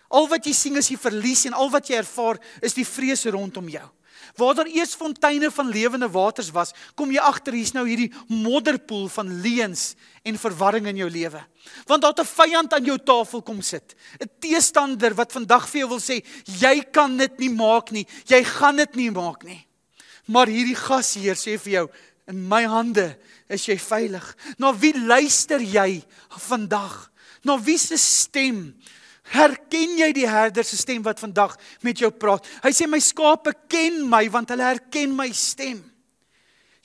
Al 0.10 0.28
wat 0.28 0.46
jy 0.46 0.54
sien 0.58 0.78
is 0.80 0.90
die 0.90 0.98
verlies 0.98 1.46
en 1.46 1.54
al 1.54 1.70
wat 1.70 1.90
jy 1.90 2.00
ervaar 2.02 2.40
is 2.66 2.74
die 2.74 2.88
vrees 2.88 3.26
rondom 3.30 3.70
jou. 3.70 3.86
Waar 4.36 4.56
daar 4.58 4.68
eers 4.68 4.96
fonteine 4.98 5.52
van 5.52 5.70
lewende 5.70 6.10
waters 6.12 6.52
was, 6.52 6.74
kom 6.96 7.12
jy 7.12 7.22
agter 7.24 7.56
hier's 7.56 7.74
nou 7.74 7.86
hierdie 7.88 8.12
modderpoel 8.28 9.08
van 9.14 9.32
leuns 9.44 9.94
en 10.28 10.40
verwarring 10.40 10.90
in 10.92 11.00
jou 11.02 11.10
lewe. 11.10 11.42
Want 11.88 12.02
daar 12.02 12.14
'n 12.20 12.26
vyand 12.26 12.74
aan 12.74 12.86
jou 12.86 12.98
tafel 12.98 13.42
kom 13.42 13.62
sit. 13.62 13.96
'n 14.20 14.30
Teestander 14.40 15.14
wat 15.16 15.32
vandag 15.32 15.70
vir 15.70 15.80
jou 15.80 15.90
wil 15.90 16.00
sê, 16.00 16.24
jy 16.46 16.82
kan 16.92 17.18
dit 17.18 17.40
nie 17.40 17.50
maak 17.50 17.92
nie. 17.92 18.08
Jy 18.26 18.44
gaan 18.44 18.76
dit 18.76 18.96
nie 18.96 19.12
maak 19.12 19.44
nie. 19.44 19.66
Maar 20.28 20.48
hierdie 20.48 20.76
gasheer 20.76 21.36
sê 21.36 21.58
vir 21.60 21.72
jou, 21.72 21.90
in 22.28 22.48
my 22.48 22.66
hande 22.66 23.18
is 23.50 23.66
jy 23.66 23.78
veilig. 23.78 24.36
Na 24.58 24.72
wie 24.74 24.94
luister 24.94 25.60
jy 25.60 26.04
vandag? 26.30 27.10
Na 27.44 27.58
wie 27.62 27.78
se 27.78 27.98
stem 27.98 28.74
Herken 29.30 29.94
jy 30.00 30.10
die 30.16 30.26
herder 30.26 30.66
se 30.66 30.78
stem 30.80 31.04
wat 31.06 31.20
vandag 31.22 31.54
met 31.86 32.00
jou 32.02 32.10
praat? 32.10 32.48
Hy 32.64 32.72
sê 32.74 32.88
my 32.90 32.98
skape 33.04 33.54
ken 33.70 34.02
my 34.10 34.24
want 34.34 34.50
hulle 34.50 34.66
herken 34.66 35.14
my 35.14 35.28
stem. 35.38 35.84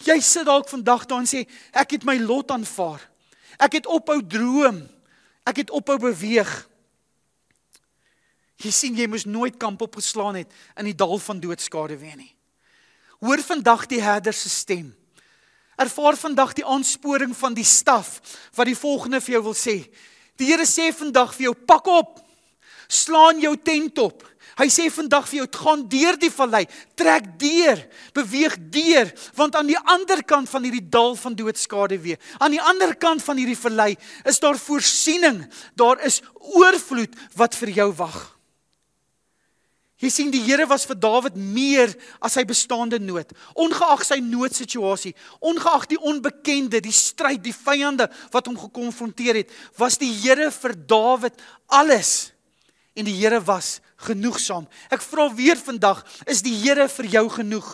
Jy 0.05 0.19
sit 0.21 0.45
dalk 0.45 0.69
vandag 0.69 1.07
daar 1.09 1.23
en 1.23 1.31
sê 1.31 1.47
ek 1.73 1.97
het 1.97 2.05
my 2.05 2.19
lot 2.21 2.53
aanvaar. 2.53 3.01
Ek 3.57 3.79
het 3.79 3.89
ophou 3.89 4.19
droom. 4.21 4.83
Ek 5.49 5.63
het 5.63 5.73
ophou 5.73 5.97
beweeg. 6.03 6.53
Jy 8.61 8.73
sien 8.73 8.99
jy 8.99 9.09
moes 9.09 9.25
nooit 9.25 9.57
kamp 9.61 9.81
opgeslaan 9.85 10.43
het 10.43 10.53
in 10.77 10.91
die 10.91 10.97
dal 10.97 11.17
van 11.21 11.41
doodskade 11.41 11.97
weer 12.01 12.19
nie. 12.19 12.33
Hoor 13.25 13.41
vandag 13.41 13.87
die 13.89 14.03
herder 14.05 14.37
se 14.37 14.53
stem. 14.53 14.91
Ervaar 15.81 16.19
vandag 16.21 16.53
die 16.59 16.67
aansporing 16.67 17.33
van 17.37 17.57
die 17.57 17.67
staf 17.67 18.19
wat 18.55 18.69
die 18.69 18.79
volgende 18.79 19.23
vir 19.25 19.39
jou 19.39 19.47
wil 19.49 19.57
sê. 19.57 19.79
Die 20.39 20.51
Here 20.51 20.67
sê 20.67 20.91
vandag 20.93 21.35
vir 21.37 21.51
jou 21.51 21.55
pak 21.55 21.87
op 21.87 22.25
slaan 22.89 23.41
jou 23.41 23.55
tent 23.57 23.99
op. 23.99 24.25
Hy 24.55 24.69
sê 24.71 24.87
vandag 24.93 25.27
vir 25.27 25.41
jou, 25.41 25.47
gaan 25.65 25.83
deur 25.91 26.19
die 26.21 26.31
vallei, 26.31 26.63
trek 26.95 27.27
deur, 27.41 27.81
beweeg 28.15 28.55
deur, 28.71 29.11
want 29.35 29.57
aan 29.59 29.67
die 29.67 29.79
ander 29.81 30.23
kant 30.23 30.51
van 30.51 30.63
hierdie 30.63 30.85
dal 30.95 31.17
van 31.19 31.35
doodskade 31.35 31.99
weer, 31.99 32.21
aan 32.39 32.55
die 32.55 32.63
ander 32.63 32.95
kant 32.95 33.25
van 33.25 33.41
hierdie 33.41 33.59
vallei 33.59 33.97
is 34.23 34.39
daar 34.39 34.59
voorsiening. 34.61 35.43
Daar 35.75 35.99
is 36.07 36.21
oorvloed 36.55 37.19
wat 37.35 37.59
vir 37.59 37.75
jou 37.81 37.91
wag. 37.99 38.34
Jy 40.05 40.11
sien 40.13 40.33
die 40.33 40.43
Here 40.45 40.67
was 40.69 40.85
vir 40.85 40.99
Dawid 41.01 41.37
meer 41.41 41.95
as 42.21 42.37
sy 42.37 42.45
bestaande 42.45 42.99
nood. 43.01 43.31
Ongeag 43.57 44.05
sy 44.05 44.19
noodsituasie, 44.21 45.15
ongeag 45.41 45.87
die 45.95 46.01
onbekende, 46.01 46.83
die 46.85 46.93
stryd, 46.93 47.41
die 47.45 47.57
vyande 47.57 48.11
wat 48.35 48.51
hom 48.51 48.59
gekonfronteer 48.61 49.41
het, 49.41 49.55
was 49.81 49.97
die 50.01 50.13
Here 50.13 50.51
vir 50.53 50.77
Dawid 50.77 51.41
alles 51.73 52.35
en 52.95 53.09
die 53.09 53.17
Here 53.17 53.41
was 53.49 53.79
genoegsaam. 54.05 54.69
Ek 54.93 55.03
vra 55.03 55.31
weer 55.33 55.57
vandag, 55.59 56.05
is 56.29 56.45
die 56.45 56.55
Here 56.61 56.87
vir 56.93 57.11
jou 57.17 57.25
genoeg? 57.41 57.71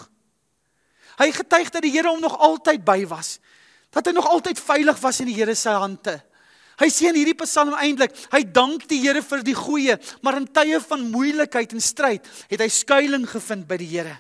Hy 1.21 1.29
getuig 1.37 1.69
dat 1.75 1.85
die 1.85 1.93
Here 1.93 2.09
hom 2.13 2.23
nog 2.23 2.39
altyd 2.39 2.85
by 2.87 3.03
was. 3.11 3.39
Dat 3.91 4.07
hy 4.07 4.15
nog 4.15 4.29
altyd 4.31 4.61
veilig 4.63 5.01
was 5.03 5.19
in 5.21 5.29
die 5.33 5.37
Here 5.37 5.57
se 5.59 5.75
hande. 5.75 6.21
Hy 6.81 6.89
sê 6.89 7.11
in 7.11 7.19
hierdie 7.19 7.37
Psalm 7.43 7.75
eintlik, 7.77 8.15
hy 8.33 8.41
dank 8.49 8.87
die 8.89 9.03
Here 9.03 9.21
vir 9.23 9.45
die 9.45 9.57
goeie, 9.57 9.99
maar 10.25 10.39
in 10.41 10.49
tye 10.49 10.81
van 10.81 11.05
moeilikheid 11.13 11.75
en 11.77 11.85
stryd 11.85 12.29
het 12.49 12.63
hy 12.63 12.69
skuilings 12.73 13.35
gevind 13.35 13.67
by 13.69 13.77
die 13.81 13.89
Here. 13.91 14.17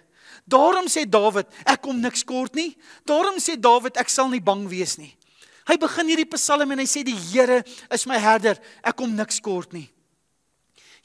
Daarom 0.51 0.88
sê 0.90 1.07
Dawid, 1.09 1.49
ek 1.64 1.81
kom 1.85 2.01
niks 2.03 2.25
kort 2.27 2.59
nie. 2.59 2.75
Daarom 3.09 3.38
sê 3.40 3.57
Dawid, 3.57 3.96
ek 4.01 4.12
sal 4.12 4.29
nie 4.33 4.42
bang 4.44 4.66
wees 4.68 4.99
nie. 5.01 5.12
Hy 5.68 5.77
begin 5.81 6.11
hierdie 6.11 6.29
Psalm 6.35 6.75
en 6.75 6.83
hy 6.83 6.88
sê 6.90 7.05
die 7.07 7.16
Here 7.31 7.62
is 7.92 8.05
my 8.11 8.18
herder, 8.20 8.61
ek 8.85 8.99
kom 8.99 9.14
niks 9.16 9.40
kort 9.44 9.73
nie. 9.77 9.88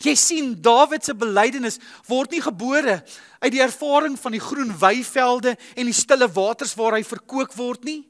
Jy 0.04 0.16
sien 0.20 0.50
Dawid 0.60 1.06
se 1.08 1.16
belydenis 1.16 1.80
word 2.10 2.34
nie 2.36 2.44
gebore 2.44 2.98
uit 3.40 3.54
die 3.54 3.64
ervaring 3.64 4.18
van 4.20 4.36
die 4.36 4.44
groen 4.44 4.74
weivelde 4.76 5.56
en 5.56 5.88
die 5.88 5.96
stille 5.96 6.28
waters 6.36 6.76
waar 6.76 6.98
hy 6.98 7.04
verkoop 7.08 7.56
word 7.56 7.88
nie. 7.88 8.02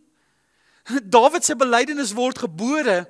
Dawid 1.16 1.46
se 1.46 1.56
belydenis 1.58 2.14
word 2.16 2.46
gebore 2.46 3.06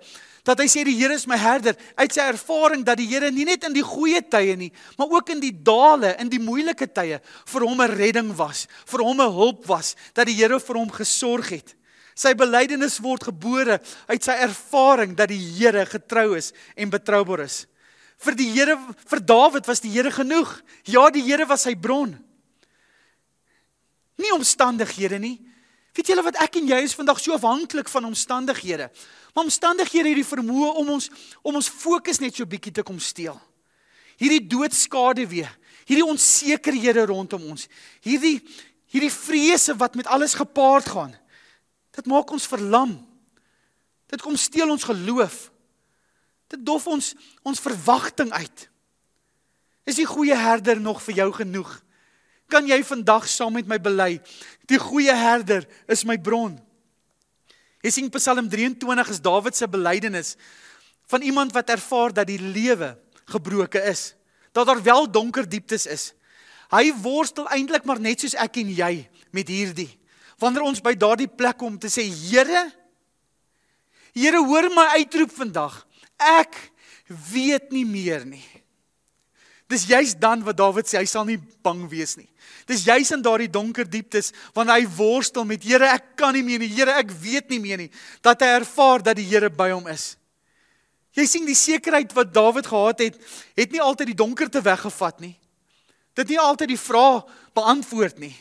dat 0.46 0.60
hy 0.62 0.68
sê 0.70 0.84
die 0.86 0.94
Here 0.94 1.16
is 1.18 1.26
my 1.26 1.38
herder 1.42 1.74
uit 1.98 2.14
sy 2.14 2.22
ervaring 2.30 2.84
dat 2.86 3.00
die 3.02 3.08
Here 3.10 3.32
nie 3.34 3.48
net 3.48 3.66
in 3.66 3.74
die 3.74 3.86
goeie 3.86 4.22
tye 4.22 4.54
nie, 4.60 4.72
maar 5.00 5.10
ook 5.10 5.32
in 5.34 5.42
die 5.42 5.54
dale, 5.54 6.14
in 6.22 6.30
die 6.30 6.42
moeilike 6.42 6.88
tye 6.94 7.18
vir 7.50 7.66
hom 7.66 7.82
'n 7.82 7.96
redding 7.98 8.30
was, 8.38 8.68
vir 8.86 9.02
hom 9.02 9.22
'n 9.22 9.34
hulp 9.34 9.66
was, 9.66 9.96
dat 10.14 10.30
die 10.30 10.38
Here 10.38 10.60
vir 10.60 10.78
hom 10.78 10.92
gesorg 10.92 11.50
het. 11.50 11.76
Sy 12.16 12.34
belydenis 12.34 13.02
word 13.04 13.24
gebore 13.28 13.82
uit 14.08 14.24
sy 14.24 14.38
ervaring 14.40 15.16
dat 15.18 15.30
die 15.30 15.42
Here 15.42 15.86
getrou 15.86 16.38
is 16.38 16.54
en 16.78 16.90
betroubaar 16.90 17.44
is. 17.44 17.66
Vir 18.22 18.36
die 18.36 18.52
Here 18.54 18.78
vir 19.10 19.20
Dawid 19.20 19.68
was 19.68 19.82
die 19.82 19.92
Here 19.92 20.12
genoeg. 20.12 20.62
Ja, 20.86 21.10
die 21.10 21.26
Here 21.26 21.46
was 21.46 21.64
sy 21.64 21.76
bron. 21.76 22.16
Nie 24.16 24.32
omstandighede 24.32 25.20
nie. 25.20 25.42
Weet 25.96 26.12
julle 26.12 26.26
wat 26.26 26.38
ek 26.44 26.58
en 26.60 26.68
jy 26.68 26.82
is 26.84 26.96
vandag 26.98 27.22
so 27.24 27.36
afhanklik 27.38 27.88
van 27.92 28.10
omstandighede. 28.10 28.90
Maar 29.34 29.48
omstandighede 29.48 30.12
het 30.12 30.20
die 30.20 30.28
vermoë 30.28 30.74
om 30.82 30.96
ons 30.98 31.10
om 31.42 31.56
ons 31.56 31.72
fokus 31.72 32.20
net 32.20 32.36
so 32.36 32.48
bietjie 32.48 32.74
te 32.76 32.84
kom 32.84 33.00
steel. 33.00 33.38
Hierdie 34.20 34.44
doodskade 34.48 35.26
weer, 35.28 35.52
hierdie 35.88 36.06
onsekerhede 36.08 37.06
rondom 37.08 37.52
ons, 37.56 37.68
hierdie 38.04 38.40
hierdie 38.92 39.12
vrese 39.12 39.76
wat 39.76 39.96
met 39.96 40.08
alles 40.08 40.38
gepaard 40.40 40.88
gaan. 40.88 41.16
Dit 41.96 42.08
maak 42.08 42.32
ons 42.32 42.48
verlam. 42.48 42.96
Dit 44.12 44.22
kom 44.24 44.36
steel 44.40 44.72
ons 44.72 44.84
geloof. 44.88 45.50
Dit 46.52 46.62
dof 46.64 46.88
ons 46.88 47.12
ons 47.44 47.60
verwagting 47.60 48.32
uit. 48.32 48.68
Is 49.86 50.00
die 50.00 50.08
goeie 50.08 50.36
herder 50.36 50.80
nog 50.82 51.02
vir 51.04 51.24
jou 51.24 51.32
genoeg? 51.40 51.72
Kan 52.52 52.68
jy 52.70 52.78
vandag 52.86 53.28
saam 53.30 53.56
met 53.58 53.68
my 53.68 53.80
bely, 53.82 54.20
die 54.70 54.80
goeie 54.82 55.14
herder 55.16 55.66
is 55.92 56.06
my 56.06 56.18
bron. 56.18 56.58
Jy 57.86 57.92
sien 57.94 58.12
Psalm 58.14 58.50
23 58.50 59.10
is 59.14 59.22
Dawid 59.22 59.58
se 59.58 59.68
belydenis 59.70 60.36
van 61.10 61.22
iemand 61.22 61.54
wat 61.54 61.70
ervaar 61.70 62.14
dat 62.14 62.26
die 62.28 62.42
lewe 62.42 62.96
gebroken 63.30 63.86
is, 63.92 64.16
dat 64.54 64.66
daar 64.66 64.82
wel 64.82 65.06
donker 65.12 65.46
dieptes 65.50 65.86
is. 65.86 66.14
Hy 66.74 66.90
worstel 67.02 67.46
eintlik 67.54 67.86
maar 67.86 68.02
net 68.02 68.24
soos 68.24 68.34
ek 68.42 68.58
en 68.62 68.72
jy 68.74 68.94
met 69.36 69.50
hierdie. 69.50 69.92
Wanneer 70.42 70.66
ons 70.66 70.82
by 70.82 70.96
daardie 70.98 71.30
plek 71.30 71.60
kom 71.62 71.78
te 71.80 71.92
sê 71.94 72.08
Here, 72.10 72.66
Here 74.16 74.40
hoor 74.40 74.70
my 74.72 74.86
uitroep 74.96 75.34
vandag. 75.36 75.82
Ek 76.16 76.56
weet 77.30 77.74
nie 77.76 77.84
meer 77.86 78.24
nie. 78.26 78.46
Dis 79.68 79.84
juis 79.90 80.14
dan 80.16 80.44
wat 80.46 80.58
Dawid 80.58 80.88
sê 80.88 81.02
hy 81.02 81.08
sal 81.10 81.26
nie 81.28 81.38
bang 81.66 81.84
wees 81.92 82.16
nie. 82.16 82.30
Dis 82.66 82.86
juis 82.88 83.12
in 83.14 83.22
daardie 83.22 83.50
donker 83.52 83.88
dieptes 83.90 84.32
wanneer 84.56 84.82
hy 84.82 84.90
worstel 84.98 85.46
met 85.46 85.64
Here, 85.64 85.88
ek 85.94 86.16
kan 86.18 86.34
nie 86.34 86.44
meer 86.46 86.64
nie. 86.64 86.72
Here, 86.74 86.96
ek 86.98 87.12
weet 87.22 87.52
nie 87.54 87.62
meer 87.62 87.86
nie 87.86 87.92
dat 88.26 88.42
hy 88.42 88.54
ervaar 88.58 89.04
dat 89.06 89.20
die 89.20 89.28
Here 89.30 89.52
by 89.54 89.70
hom 89.74 89.90
is. 89.92 90.16
Jy 91.16 91.28
sien 91.30 91.46
die 91.48 91.56
sekerheid 91.56 92.12
wat 92.18 92.34
Dawid 92.36 92.68
gehad 92.68 93.04
het, 93.06 93.20
het 93.56 93.72
nie 93.72 93.84
altyd 93.84 94.12
die 94.12 94.18
donkerte 94.20 94.60
weggevat 94.66 95.22
nie. 95.24 95.36
Dit 96.18 96.32
nie 96.32 96.40
altyd 96.42 96.74
die 96.74 96.80
vrae 96.80 97.22
beantwoord 97.56 98.20
nie. 98.20 98.34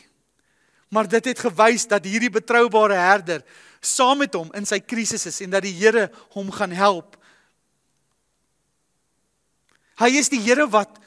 Maar 0.91 1.07
dit 1.11 1.29
het 1.31 1.45
gewys 1.45 1.85
dat 1.91 2.07
hierdie 2.07 2.33
betroubare 2.33 2.97
herder 2.99 3.45
saam 3.85 4.23
met 4.23 4.33
hom 4.33 4.49
in 4.57 4.65
sy 4.65 4.79
krisis 4.81 5.27
is 5.29 5.39
en 5.45 5.53
dat 5.53 5.63
die 5.63 5.75
Here 5.77 6.09
hom 6.33 6.49
gaan 6.51 6.73
help 6.73 7.15
Hy 9.99 10.11
is 10.19 10.29
die 10.31 10.41
Here 10.43 10.67
wat 10.71 10.97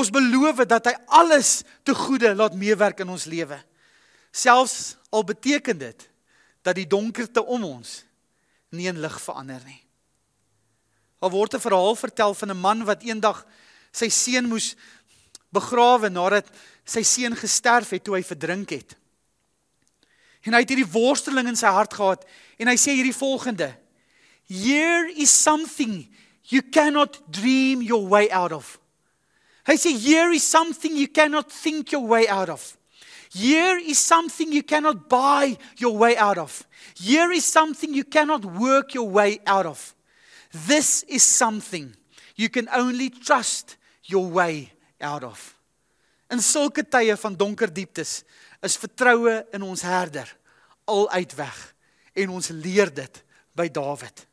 ons 0.00 0.10
beloof 0.10 0.64
dat 0.64 0.88
hy 0.88 0.94
alles 1.06 1.62
te 1.84 1.94
goeie 1.94 2.32
laat 2.34 2.56
meewerk 2.56 3.02
in 3.04 3.12
ons 3.12 3.28
lewe. 3.28 3.58
Selfs 4.32 4.96
al 5.12 5.24
beteken 5.28 5.78
dit 5.78 6.08
dat 6.64 6.78
die 6.78 6.88
donkerte 6.88 7.44
om 7.44 7.64
ons 7.64 8.00
nie 8.72 8.88
in 8.88 9.00
lig 9.02 9.18
verander 9.20 9.60
nie. 9.66 9.82
Daar 11.20 11.30
word 11.30 11.54
'n 11.54 11.60
verhaal 11.60 11.94
vertel 11.94 12.34
van 12.34 12.50
'n 12.50 12.60
man 12.60 12.84
wat 12.84 13.02
eendag 13.02 13.46
sy 13.92 14.08
seun 14.08 14.48
moes 14.48 14.74
begrawe 15.52 16.08
nadat 16.08 16.48
sy 16.84 17.02
seun 17.02 17.36
gesterf 17.36 17.90
het 17.90 18.04
toe 18.04 18.16
hy 18.16 18.22
verdrink 18.22 18.70
het. 18.70 18.96
En 20.42 20.54
hy 20.54 20.60
het 20.64 20.68
hierdie 20.68 20.92
worsteling 20.92 21.48
in 21.48 21.56
sy 21.56 21.70
hart 21.70 21.94
gehad 21.94 22.24
en 22.58 22.66
hy 22.66 22.76
sê 22.76 22.96
hierdie 22.96 23.14
volgende: 23.14 23.76
Here 24.48 25.12
is 25.14 25.30
something 25.30 26.08
you 26.42 26.62
cannot 26.62 27.20
dream 27.30 27.82
your 27.82 28.08
way 28.08 28.28
out 28.30 28.52
of. 28.52 28.81
Hy 29.66 29.76
sê 29.78 29.92
here 29.94 30.32
is 30.34 30.42
something 30.42 30.96
you 30.96 31.08
cannot 31.08 31.50
think 31.50 31.92
your 31.92 32.06
way 32.06 32.26
out 32.28 32.48
of. 32.48 32.76
Here 33.32 33.78
is 33.78 33.98
something 33.98 34.52
you 34.52 34.62
cannot 34.62 35.08
buy 35.08 35.56
your 35.78 35.96
way 35.96 36.16
out 36.16 36.36
of. 36.36 36.66
Here 36.94 37.32
is 37.32 37.44
something 37.44 37.94
you 37.94 38.04
cannot 38.04 38.44
work 38.44 38.92
your 38.92 39.08
way 39.08 39.40
out 39.46 39.66
of. 39.66 39.94
This 40.52 41.02
is 41.04 41.22
something 41.22 41.96
you 42.36 42.50
can 42.50 42.68
only 42.74 43.08
trust 43.08 43.76
your 44.04 44.26
way 44.26 44.72
out 45.00 45.24
of. 45.24 45.56
In 46.30 46.40
sulke 46.40 46.84
tye 46.84 47.16
van 47.16 47.36
donker 47.36 47.72
dieptes 47.72 48.22
is 48.62 48.76
vertroue 48.76 49.42
in 49.52 49.62
ons 49.62 49.82
herder 49.84 50.28
al 50.88 51.08
uitweg 51.12 51.58
en 52.12 52.36
ons 52.36 52.48
leer 52.52 52.92
dit 52.92 53.22
by 53.56 53.68
Dawid. 53.68 54.26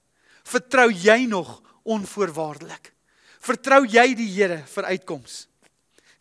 Vertrou 0.44 0.90
jy 0.92 1.26
nog 1.30 1.60
onvoorwaardelik? 1.84 2.92
Vertrou 3.40 3.86
jy 3.88 4.14
die 4.16 4.28
Here 4.28 4.64
vir 4.68 4.90
uitkoms? 4.96 5.48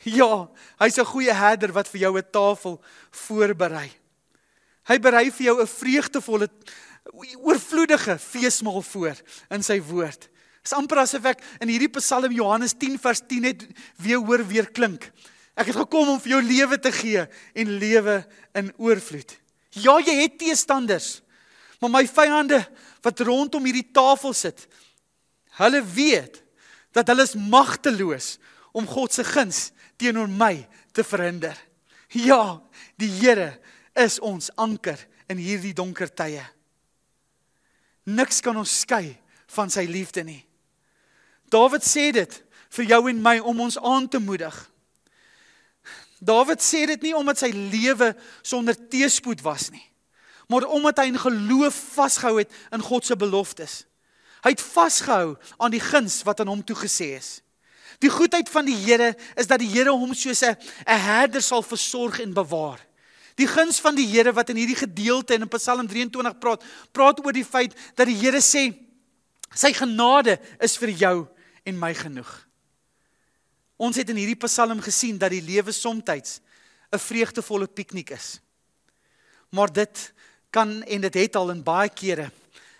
Ja, 0.06 0.48
hy's 0.78 0.98
'n 0.98 1.04
goeie 1.04 1.32
herder 1.34 1.72
wat 1.72 1.88
vir 1.88 2.00
jou 2.00 2.18
'n 2.18 2.30
tafel 2.30 2.80
voorberei. 3.10 3.90
Hy 4.86 4.98
berei 4.98 5.30
vir 5.30 5.46
jou 5.46 5.60
'n 5.60 5.66
vreugdevolle 5.66 6.48
oorvloedige 7.36 8.18
feesmaal 8.18 8.82
voor 8.82 9.16
in 9.50 9.62
sy 9.62 9.80
woord. 9.80 10.28
Dis 10.62 10.72
amper 10.72 10.98
asof 10.98 11.24
ek 11.24 11.42
in 11.60 11.68
hierdie 11.68 11.88
Psalm 11.88 12.32
Johannes 12.32 12.74
10 12.74 12.98
vers 12.98 13.20
10 13.20 13.40
net 13.42 13.66
weer 13.96 14.18
hoor 14.18 14.46
weer 14.46 14.70
klink. 14.70 15.10
Ek 15.56 15.66
het 15.66 15.76
gekom 15.76 16.08
om 16.08 16.20
vir 16.20 16.36
jou 16.36 16.42
lewe 16.42 16.78
te 16.78 16.92
gee 16.92 17.26
en 17.54 17.78
lewe 17.78 18.26
in 18.54 18.72
oorvloed. 18.76 19.32
Ja, 19.70 19.98
jy 19.98 20.14
het 20.22 20.38
teestanders. 20.38 21.22
Maar 21.80 21.90
my 21.90 22.06
vyande 22.06 22.66
wat 23.02 23.20
rondom 23.20 23.64
hierdie 23.64 23.90
tafel 23.92 24.34
sit, 24.34 24.66
hulle 25.58 25.82
weet 25.82 26.42
dat 26.96 27.08
hulle 27.10 27.26
is 27.26 27.36
magteloos 27.36 28.36
om 28.72 28.86
God 28.86 29.12
se 29.12 29.24
guns 29.24 29.68
teenoor 29.98 30.28
my 30.30 30.66
te 30.92 31.04
verhinder. 31.04 31.56
Ja, 32.14 32.60
die 32.96 33.10
Here 33.20 33.58
is 33.98 34.18
ons 34.24 34.50
anker 34.56 35.00
in 35.28 35.40
hierdie 35.42 35.74
donker 35.76 36.10
tye. 36.14 36.44
Niks 38.08 38.40
kan 38.44 38.56
ons 38.56 38.80
skei 38.84 39.12
van 39.52 39.72
sy 39.72 39.84
liefde 39.88 40.24
nie. 40.24 40.40
Dawid 41.52 41.84
sê 41.84 42.08
dit 42.12 42.34
vir 42.76 42.90
jou 42.92 43.02
en 43.10 43.22
my 43.24 43.38
om 43.40 43.64
ons 43.66 43.78
aan 43.80 44.08
te 44.08 44.20
moedig. 44.20 44.54
Dawid 46.20 46.62
sê 46.64 46.84
dit 46.90 47.08
nie 47.08 47.14
omdat 47.16 47.40
sy 47.40 47.50
lewe 47.52 48.12
sonder 48.42 48.76
teëspoed 48.76 49.42
was 49.44 49.68
nie, 49.70 49.84
maar 50.50 50.66
omdat 50.66 51.02
hy 51.02 51.10
in 51.12 51.20
geloof 51.20 51.76
vasgehou 51.94 52.40
het 52.40 52.52
in 52.74 52.84
God 52.84 53.06
se 53.06 53.16
beloftes. 53.16 53.82
Hy 54.44 54.54
het 54.54 54.62
vasgehou 54.62 55.36
aan 55.58 55.74
die 55.74 55.82
guns 55.82 56.22
wat 56.26 56.40
aan 56.40 56.50
hom 56.52 56.64
toegesê 56.64 57.16
is. 57.18 57.40
Die 57.98 58.10
goedheid 58.10 58.48
van 58.48 58.66
die 58.68 58.76
Here 58.76 59.14
is 59.36 59.48
dat 59.50 59.58
die 59.58 59.70
Here 59.70 59.90
hom 59.90 60.14
soos 60.14 60.42
'n 60.42 60.56
'n 60.86 60.98
herder 60.98 61.42
sal 61.42 61.62
versorg 61.62 62.20
en 62.20 62.32
bewaar. 62.32 62.78
Die 63.34 63.46
guns 63.46 63.80
van 63.80 63.94
die 63.94 64.06
Here 64.06 64.32
wat 64.32 64.50
in 64.50 64.56
hierdie 64.56 64.78
gedeelte 64.78 65.34
in 65.34 65.48
Psalm 65.48 65.86
23 65.86 66.38
praat, 66.38 66.64
praat 66.92 67.24
oor 67.24 67.32
die 67.32 67.44
feit 67.44 67.74
dat 67.94 68.06
die 68.06 68.16
Here 68.16 68.40
sê 68.40 68.74
sy 69.54 69.72
genade 69.72 70.38
is 70.60 70.76
vir 70.76 70.88
jou 70.88 71.28
en 71.64 71.78
my 71.78 71.94
genoeg. 71.94 72.48
Ons 73.78 73.96
het 73.96 74.10
in 74.10 74.16
hierdie 74.16 74.46
Psalm 74.46 74.80
gesien 74.80 75.18
dat 75.18 75.30
die 75.30 75.42
lewe 75.42 75.72
soms 75.72 76.02
'n 76.90 76.98
vreugdevolle 76.98 77.66
piknik 77.66 78.10
is. 78.10 78.40
Maar 79.50 79.72
dit 79.72 80.12
kan 80.50 80.82
en 80.82 81.00
dit 81.00 81.14
het 81.14 81.36
al 81.36 81.50
in 81.50 81.62
baie 81.62 81.88
kere 81.88 82.30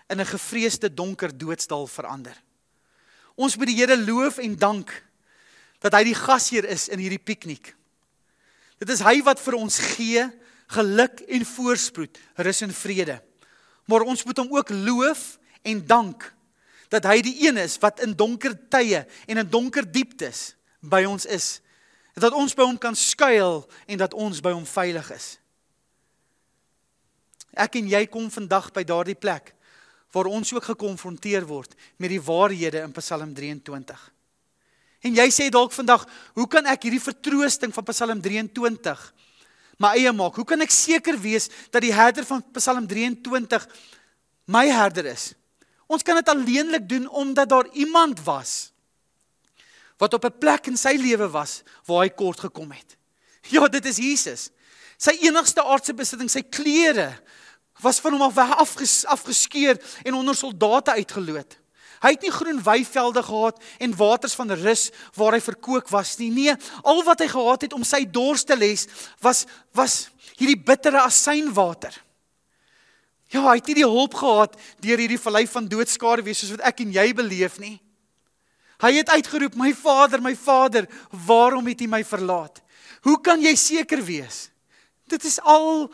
in 0.09 0.19
'n 0.19 0.25
gevreesde 0.25 0.93
donker 0.93 1.37
doodsdal 1.37 1.87
verander. 1.87 2.35
Ons 3.35 3.55
moet 3.55 3.67
die 3.67 3.75
Here 3.75 3.97
loof 3.97 4.37
en 4.37 4.55
dank 4.55 4.91
dat 5.79 5.93
hy 5.93 6.03
die 6.03 6.17
gasheer 6.17 6.65
is 6.65 6.87
in 6.87 6.99
hierdie 6.99 7.21
piknik. 7.23 7.75
Dit 8.79 8.89
is 8.89 8.99
hy 8.99 9.21
wat 9.23 9.39
vir 9.39 9.55
ons 9.55 9.77
gee 9.95 10.25
geluk 10.67 11.21
en 11.27 11.45
voorspoed, 11.45 12.17
rus 12.35 12.61
en 12.61 12.73
vrede. 12.73 13.21
Maar 13.85 14.01
ons 14.01 14.23
moet 14.23 14.37
hom 14.37 14.55
ook 14.55 14.69
loof 14.69 15.39
en 15.61 15.85
dank 15.85 16.33
dat 16.89 17.05
hy 17.05 17.21
die 17.21 17.47
een 17.47 17.57
is 17.57 17.77
wat 17.77 17.99
in 17.99 18.15
donker 18.17 18.55
tye 18.69 19.05
en 19.27 19.37
in 19.37 19.49
donker 19.49 19.85
dieptes 19.85 20.55
by 20.81 21.03
ons 21.05 21.25
is. 21.25 21.61
Dat 22.19 22.33
ons 22.33 22.55
by 22.55 22.65
hom 22.65 22.77
kan 22.77 22.95
skuil 22.95 23.63
en 23.87 23.97
dat 23.97 24.13
ons 24.13 24.41
by 24.41 24.51
hom 24.51 24.65
veilig 24.65 25.11
is. 25.15 25.27
Ek 27.53 27.77
en 27.79 27.87
jy 27.87 28.03
kom 28.11 28.27
vandag 28.31 28.73
by 28.75 28.83
daardie 28.83 29.17
plek 29.17 29.53
waar 30.11 30.29
ons 30.29 30.53
ook 30.53 30.63
gekonfronteer 30.63 31.45
word 31.45 31.75
met 31.97 32.09
die 32.09 32.21
waarhede 32.21 32.81
in 32.81 32.93
Psalm 32.97 33.33
23. 33.33 33.99
En 35.05 35.15
jy 35.15 35.27
sê 35.31 35.47
dalk 35.53 35.71
vandag, 35.71 36.03
hoe 36.35 36.47
kan 36.47 36.65
ek 36.67 36.87
hierdie 36.87 37.03
vertroosting 37.03 37.73
van 37.75 37.87
Psalm 37.91 38.21
23 38.21 39.05
my 39.79 39.93
eie 39.95 40.11
maak? 40.11 40.35
Hoe 40.35 40.47
kan 40.47 40.59
ek 40.61 40.73
seker 40.75 41.15
wees 41.21 41.47
dat 41.71 41.85
die 41.85 41.93
herder 41.95 42.25
van 42.27 42.43
Psalm 42.57 42.87
23 42.89 43.67
my 44.51 44.65
herder 44.67 45.07
is? 45.13 45.31
Ons 45.89 46.03
kan 46.05 46.19
dit 46.19 46.29
alleenlik 46.29 46.89
doen 46.89 47.07
omdat 47.07 47.49
daar 47.49 47.69
iemand 47.73 48.21
was 48.25 48.71
wat 49.99 50.13
op 50.15 50.25
'n 50.25 50.37
plek 50.39 50.67
in 50.67 50.77
sy 50.77 50.95
lewe 50.95 51.27
was 51.27 51.63
waar 51.85 52.03
hy 52.03 52.09
kort 52.09 52.39
gekom 52.39 52.71
het. 52.71 52.95
Ja, 53.51 53.67
dit 53.67 53.85
is 53.85 53.97
Jesus. 53.97 54.49
Sy 54.97 55.11
enigste 55.11 55.63
aardse 55.63 55.93
besitting, 55.93 56.29
sy 56.29 56.41
klere 56.41 57.19
was 57.81 57.99
van 57.99 58.15
hom 58.15 58.21
af 58.27 58.37
afges, 58.37 59.05
afgeskeur 59.05 59.79
en 60.03 60.13
onder 60.13 60.35
soldate 60.35 60.91
uitgeloot. 60.91 61.57
Hy 61.99 62.13
het 62.15 62.23
nie 62.23 62.31
groen 62.31 62.61
weivelde 62.63 63.23
gehad 63.23 63.63
en 63.77 63.95
waters 63.95 64.35
van 64.39 64.51
rus 64.51 64.87
waar 65.19 65.35
hy 65.35 65.41
verkoop 65.43 65.89
was 65.91 66.15
nie. 66.17 66.29
Nee, 66.31 66.53
al 66.83 67.03
wat 67.03 67.19
hy 67.19 67.27
gehad 67.27 67.65
het 67.67 67.75
om 67.75 67.83
sy 67.83 68.05
dors 68.07 68.45
te 68.47 68.55
les 68.55 68.87
was 69.23 69.45
was 69.75 70.07
hierdie 70.39 70.59
bittere 70.59 71.01
asynwater. 71.03 71.91
Ja, 73.29 73.43
hy 73.49 73.59
het 73.59 73.67
nie 73.69 73.81
die 73.81 73.89
hulp 73.89 74.15
gehad 74.17 74.55
deur 74.81 75.01
hierdie 75.03 75.19
vallei 75.21 75.43
van 75.51 75.67
doodskade 75.69 76.23
wees 76.25 76.39
soos 76.39 76.55
wat 76.55 76.63
ek 76.71 76.85
en 76.85 76.95
jy 76.95 77.11
beleef 77.13 77.59
nie. 77.59 77.75
Hy 78.79 78.93
het 78.95 79.11
uitgeroep: 79.11 79.55
"My 79.59 79.73
Vader, 79.75 80.21
my 80.23 80.35
Vader, 80.35 80.87
waarom 81.27 81.67
het 81.67 81.81
U 81.81 81.87
my 81.87 82.03
verlaat?" 82.03 82.61
Hoe 83.01 83.19
kan 83.21 83.41
jy 83.41 83.55
seker 83.55 84.01
wees? 84.03 84.49
Dit 85.07 85.23
is 85.25 85.39
al 85.41 85.91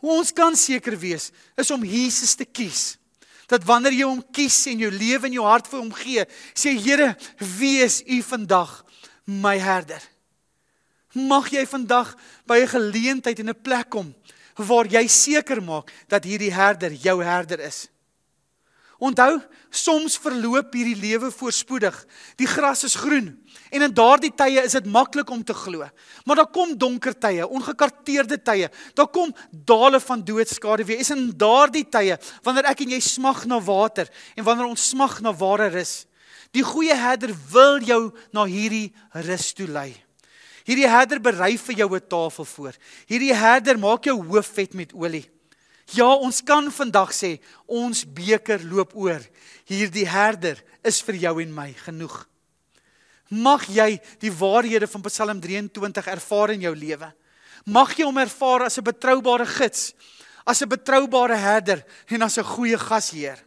hoe 0.00 0.16
ons 0.18 0.32
kan 0.32 0.56
seker 0.56 0.96
wees 0.98 1.30
is 1.56 1.70
om 1.70 1.84
Jesus 1.84 2.34
te 2.34 2.44
kies 2.44 2.96
dat 3.50 3.66
wanneer 3.66 3.96
jy 3.96 4.06
hom 4.06 4.22
kies 4.32 4.62
en 4.70 4.78
jou 4.84 4.90
lewe 4.94 5.26
en 5.26 5.34
jou 5.34 5.44
hart 5.46 5.66
vir 5.66 5.80
hom 5.80 5.90
gee, 5.90 6.24
sê 6.54 6.76
Here, 6.78 7.16
wees 7.58 7.98
U 8.06 8.20
vandag 8.22 8.76
my 9.26 9.56
herder. 9.58 10.02
Mag 11.18 11.48
jy 11.50 11.64
vandag 11.66 12.14
by 12.46 12.62
'n 12.62 12.74
geleentheid 12.74 13.38
en 13.40 13.50
'n 13.50 13.62
plek 13.62 13.90
kom 13.90 14.14
waar 14.56 14.86
jy 14.86 15.06
seker 15.08 15.62
maak 15.62 15.90
dat 16.08 16.24
hierdie 16.24 16.52
herder 16.52 16.92
jou 16.92 17.22
herder 17.24 17.60
is. 17.60 17.88
Onthou, 19.00 19.38
soms 19.72 20.18
verloop 20.20 20.74
hierdie 20.76 20.98
lewe 21.00 21.30
voorspoedig. 21.32 21.94
Die 22.36 22.48
gras 22.48 22.84
is 22.84 22.98
groen 23.00 23.30
en 23.72 23.84
in 23.86 23.94
daardie 23.96 24.32
tye 24.36 24.60
is 24.60 24.74
dit 24.76 24.90
maklik 24.92 25.30
om 25.32 25.40
te 25.46 25.54
glo. 25.56 25.86
Maar 26.28 26.42
daar 26.42 26.50
kom 26.52 26.74
donker 26.76 27.16
tye, 27.16 27.46
ongekarteerde 27.46 28.36
tye. 28.44 28.68
Daar 28.98 29.08
kom 29.08 29.32
dale 29.50 30.02
van 30.04 30.24
doodskade 30.26 30.84
weer. 30.84 31.00
Is 31.00 31.14
in 31.14 31.30
daardie 31.32 31.86
tye 31.88 32.18
wanneer 32.44 32.68
ek 32.74 32.84
en 32.84 32.92
jy 32.92 33.00
smag 33.00 33.46
na 33.48 33.56
water 33.64 34.10
en 34.36 34.44
wanneer 34.44 34.68
ons 34.68 34.90
smag 34.92 35.20
na 35.24 35.32
ware 35.32 35.70
rus. 35.72 36.04
Die 36.52 36.66
goeie 36.66 36.94
herder 36.94 37.32
wil 37.52 37.80
jou 37.80 38.02
na 38.36 38.44
hierdie 38.44 38.90
rus 39.24 39.52
toe 39.56 39.70
lei. 39.70 39.94
Hierdie 40.68 40.88
herder 40.90 41.22
berei 41.24 41.56
vir 41.56 41.74
jou 41.74 41.94
'n 41.96 42.08
tafel 42.08 42.44
voor. 42.44 42.74
Hierdie 43.08 43.34
herder 43.34 43.78
maak 43.78 44.04
jou 44.04 44.20
hoof 44.20 44.46
vet 44.46 44.74
met 44.74 44.92
olie. 44.92 45.30
Ja, 45.90 46.06
ons 46.14 46.42
kan 46.46 46.68
vandag 46.70 47.10
sê 47.16 47.38
ons 47.66 48.04
beker 48.06 48.62
loop 48.62 48.94
oor. 48.94 49.22
Hierdie 49.66 50.06
herder 50.06 50.60
is 50.86 51.00
vir 51.02 51.18
jou 51.26 51.34
en 51.42 51.54
my 51.54 51.72
genoeg. 51.84 52.14
Mag 53.30 53.66
jy 53.70 53.96
die 54.22 54.30
waarhede 54.34 54.86
van 54.90 55.02
Psalm 55.06 55.40
23 55.42 56.06
ervaar 56.10 56.54
in 56.54 56.66
jou 56.66 56.74
lewe. 56.74 57.10
Mag 57.66 57.94
jy 57.98 58.06
hom 58.06 58.18
ervaar 58.18 58.66
as 58.66 58.78
'n 58.78 58.84
betroubare 58.84 59.46
gids, 59.46 59.92
as 60.46 60.62
'n 60.62 60.68
betroubare 60.68 61.36
herder 61.36 61.84
en 62.08 62.22
as 62.22 62.38
'n 62.38 62.44
goeie 62.44 62.78
gasheer. 62.78 63.38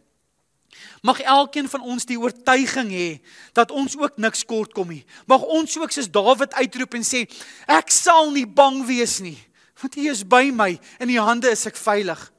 Mag 1.02 1.20
elkeen 1.22 1.70
van 1.70 1.82
ons 1.82 2.06
die 2.06 2.20
oortuiging 2.20 2.90
hê 2.90 3.22
dat 3.54 3.72
ons 3.72 3.98
ook 3.98 4.18
niks 4.18 4.44
kort 4.46 4.74
kom 4.74 4.88
nie. 4.88 5.06
Mag 5.28 5.42
ons 5.42 5.78
ook 5.78 5.92
soos 5.92 6.12
Dawid 6.12 6.54
uitroep 6.54 6.94
en 6.94 7.04
sê 7.04 7.28
ek 7.68 7.92
sal 7.92 8.32
nie 8.32 8.48
bang 8.48 8.86
wees 8.86 9.20
nie, 9.20 9.38
want 9.82 9.96
U 9.96 10.10
is 10.10 10.24
by 10.24 10.52
my, 10.52 10.80
in 11.00 11.10
U 11.10 11.18
hande 11.20 11.52
is 11.52 11.66
ek 11.66 11.76
veilig. 11.76 12.33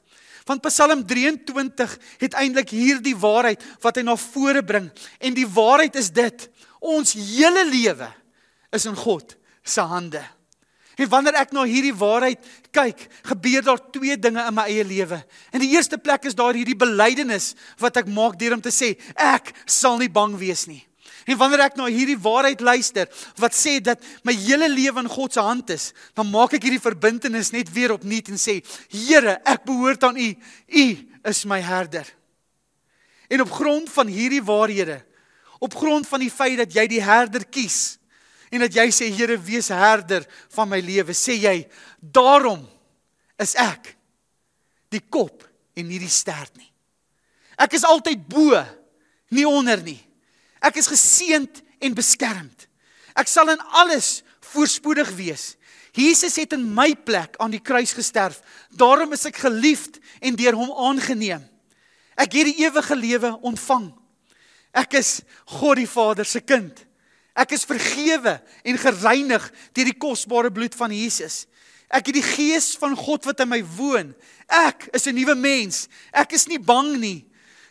Want 0.45 0.61
Psalm 0.67 1.01
23 1.07 1.97
het 2.21 2.37
eintlik 2.37 2.69
hierdie 2.69 3.15
waarheid 3.17 3.63
wat 3.81 3.97
hy 3.97 4.05
na 4.05 4.13
vore 4.19 4.61
bring 4.65 4.91
en 5.17 5.33
die 5.33 5.47
waarheid 5.49 5.97
is 5.97 6.11
dit: 6.13 6.47
ons 6.79 7.15
hele 7.17 7.65
lewe 7.69 8.11
is 8.75 8.85
in 8.85 8.97
God 8.97 9.33
se 9.65 9.81
hande. 9.81 10.21
En 10.95 11.09
wanneer 11.11 11.35
ek 11.41 11.51
na 11.51 11.65
hierdie 11.67 11.95
waarheid 11.95 12.39
kyk, 12.75 13.01
gebeur 13.27 13.63
daar 13.65 13.81
twee 13.91 14.15
dinge 14.19 14.43
in 14.47 14.55
my 14.55 14.63
eie 14.69 14.83
lewe. 14.87 15.17
In 15.51 15.63
die 15.63 15.73
eerste 15.75 15.97
plek 15.99 16.27
is 16.29 16.37
daar 16.37 16.55
hierdie 16.55 16.77
belydenis 16.77 17.53
wat 17.81 17.97
ek 17.99 18.11
maak 18.11 18.37
deur 18.39 18.55
om 18.55 18.63
te 18.63 18.71
sê 18.71 18.93
ek 19.19 19.51
sal 19.67 19.99
nie 19.99 20.11
bang 20.11 20.37
wees 20.39 20.67
nie. 20.71 20.83
En 21.25 21.37
wanneer 21.39 21.65
ek 21.65 21.79
na 21.79 21.87
hierdie 21.89 22.19
waarheid 22.21 22.61
luister 22.61 23.09
wat 23.41 23.55
sê 23.57 23.79
dat 23.81 24.01
my 24.27 24.35
hele 24.37 24.69
lewe 24.69 25.01
in 25.01 25.09
God 25.09 25.33
se 25.33 25.41
hand 25.41 25.73
is, 25.73 25.89
dan 26.13 26.29
maak 26.29 26.53
ek 26.53 26.67
hierdie 26.67 26.83
verbintenis 26.83 27.49
net 27.55 27.71
weer 27.73 27.95
opnuut 27.95 28.29
en 28.29 28.41
sê 28.41 28.59
Here, 28.93 29.39
ek 29.45 29.65
behoort 29.65 30.05
aan 30.05 30.21
U. 30.21 30.29
U 30.69 30.85
is 31.25 31.43
my 31.49 31.59
herder. 31.65 32.05
En 33.29 33.41
op 33.41 33.51
grond 33.51 33.89
van 33.89 34.07
hierdie 34.07 34.43
waarhede, 34.45 34.99
op 35.59 35.73
grond 35.73 36.05
van 36.07 36.21
die 36.21 36.29
feit 36.29 36.59
dat 36.61 36.75
jy 36.77 36.85
die 36.91 37.01
herder 37.01 37.47
kies, 37.49 37.97
en 38.55 38.63
dat 38.65 38.75
jy 38.77 38.87
sê 38.93 39.09
Here 39.13 39.37
wees 39.41 39.69
herder 39.73 40.25
van 40.55 40.69
my 40.69 40.79
lewe 40.83 41.15
sê 41.17 41.37
jy 41.39 41.57
daarom 41.99 42.63
is 43.41 43.55
ek 43.59 43.93
die 44.93 45.01
kop 45.01 45.43
en 45.75 45.87
nie 45.89 45.99
die 45.99 46.11
stert 46.11 46.53
nie 46.59 46.69
ek 47.59 47.75
is 47.77 47.87
altyd 47.87 48.21
bo 48.29 48.59
nie 49.35 49.47
onder 49.47 49.81
nie 49.83 49.99
ek 50.65 50.79
is 50.81 50.89
geseënd 50.91 51.61
en 51.83 51.97
beskermd 51.97 52.67
ek 53.15 53.31
sal 53.31 53.51
in 53.53 53.61
alles 53.81 54.21
voorspoedig 54.53 55.11
wees 55.17 55.53
Jesus 55.95 56.35
het 56.35 56.51
in 56.57 56.65
my 56.75 56.89
plek 57.07 57.37
aan 57.39 57.53
die 57.53 57.63
kruis 57.63 57.93
gesterf 57.95 58.41
daarom 58.69 59.13
is 59.15 59.27
ek 59.29 59.43
geliefd 59.45 60.01
en 60.21 60.35
deur 60.39 60.57
hom 60.59 60.73
aangeneem 60.89 61.45
ek 62.15 62.39
het 62.39 62.51
die 62.51 62.65
ewige 62.65 62.97
lewe 62.97 63.35
ontvang 63.47 63.91
ek 64.75 64.99
is 64.99 65.21
God 65.59 65.79
die 65.79 65.89
Vader 65.89 66.27
se 66.27 66.43
kind 66.43 66.85
Ek 67.35 67.51
is 67.51 67.67
vergewe 67.67 68.37
en 68.63 68.79
gereinig 68.79 69.43
deur 69.75 69.89
die 69.89 69.99
kosbare 69.99 70.51
bloed 70.55 70.75
van 70.79 70.93
Jesus. 70.95 71.43
Ek 71.91 72.07
het 72.07 72.15
die 72.15 72.23
gees 72.23 72.71
van 72.79 72.95
God 72.97 73.27
wat 73.27 73.43
in 73.43 73.51
my 73.51 73.59
woon. 73.75 74.13
Ek 74.47 74.87
is 74.95 75.05
'n 75.07 75.15
nuwe 75.15 75.35
mens. 75.35 75.87
Ek 76.13 76.31
is 76.31 76.47
nie 76.47 76.59
bang 76.59 76.97
nie. 76.97 77.25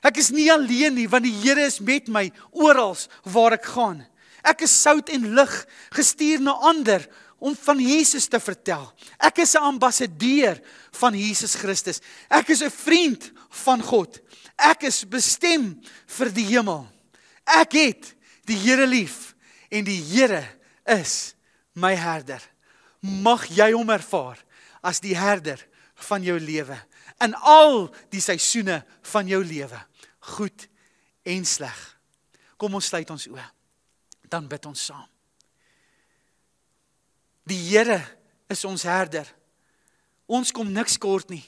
Ek 0.04 0.20
is 0.20 0.28
nie 0.34 0.50
alleen 0.52 0.98
nie 0.98 1.08
want 1.08 1.24
die 1.24 1.34
Here 1.40 1.64
is 1.64 1.80
met 1.80 2.10
my 2.12 2.28
oral 2.52 2.96
waar 3.32 3.56
ek 3.56 3.70
gaan. 3.72 4.02
Ek 4.44 4.66
is 4.66 4.74
sout 4.76 5.08
en 5.08 5.30
lig 5.36 5.52
gestuur 5.96 6.42
na 6.44 6.52
ander 6.68 7.06
om 7.44 7.56
van 7.56 7.80
Jesus 7.80 8.28
te 8.28 8.40
vertel. 8.40 8.84
Ek 9.18 9.40
is 9.40 9.54
'n 9.56 9.64
ambassadeur 9.64 10.60
van 10.92 11.14
Jesus 11.14 11.54
Christus. 11.54 12.00
Ek 12.28 12.48
is 12.50 12.62
'n 12.62 12.70
vriend 12.70 13.32
van 13.64 13.82
God. 13.82 14.20
Ek 14.58 14.84
is 14.84 15.04
bestem 15.04 15.80
vir 16.06 16.30
die 16.30 16.46
hemel. 16.46 16.86
Ek 17.46 17.72
het 17.72 18.14
die 18.44 18.56
Here 18.56 18.86
lief 18.86 19.34
en 19.70 19.84
die 19.84 20.00
Here 20.00 20.44
is 20.86 21.34
my 21.74 21.94
herder. 21.94 22.42
Mag 23.00 23.48
jy 23.48 23.72
hom 23.72 23.90
ervaar 23.90 24.38
as 24.82 25.00
die 25.00 25.16
herder 25.16 25.58
van 25.94 26.22
jou 26.22 26.38
lewe 26.38 26.78
in 27.22 27.34
al 27.34 27.88
die 28.12 28.22
seisoene 28.22 28.80
van 29.12 29.28
jou 29.30 29.40
lewe, 29.44 29.78
goed 30.34 30.68
en 31.22 31.44
sleg. 31.44 31.78
Kom 32.60 32.76
ons 32.76 32.86
sluit 32.86 33.10
ons 33.10 33.26
oë. 33.30 33.46
Dan 34.30 34.48
bid 34.48 34.66
ons 34.66 34.86
saam. 34.90 35.06
Die 37.44 37.60
Here 37.68 38.00
is 38.48 38.64
ons 38.64 38.86
herder. 38.88 39.28
Ons 40.26 40.52
kom 40.54 40.70
niks 40.72 40.96
kort 41.00 41.28
nie. 41.32 41.44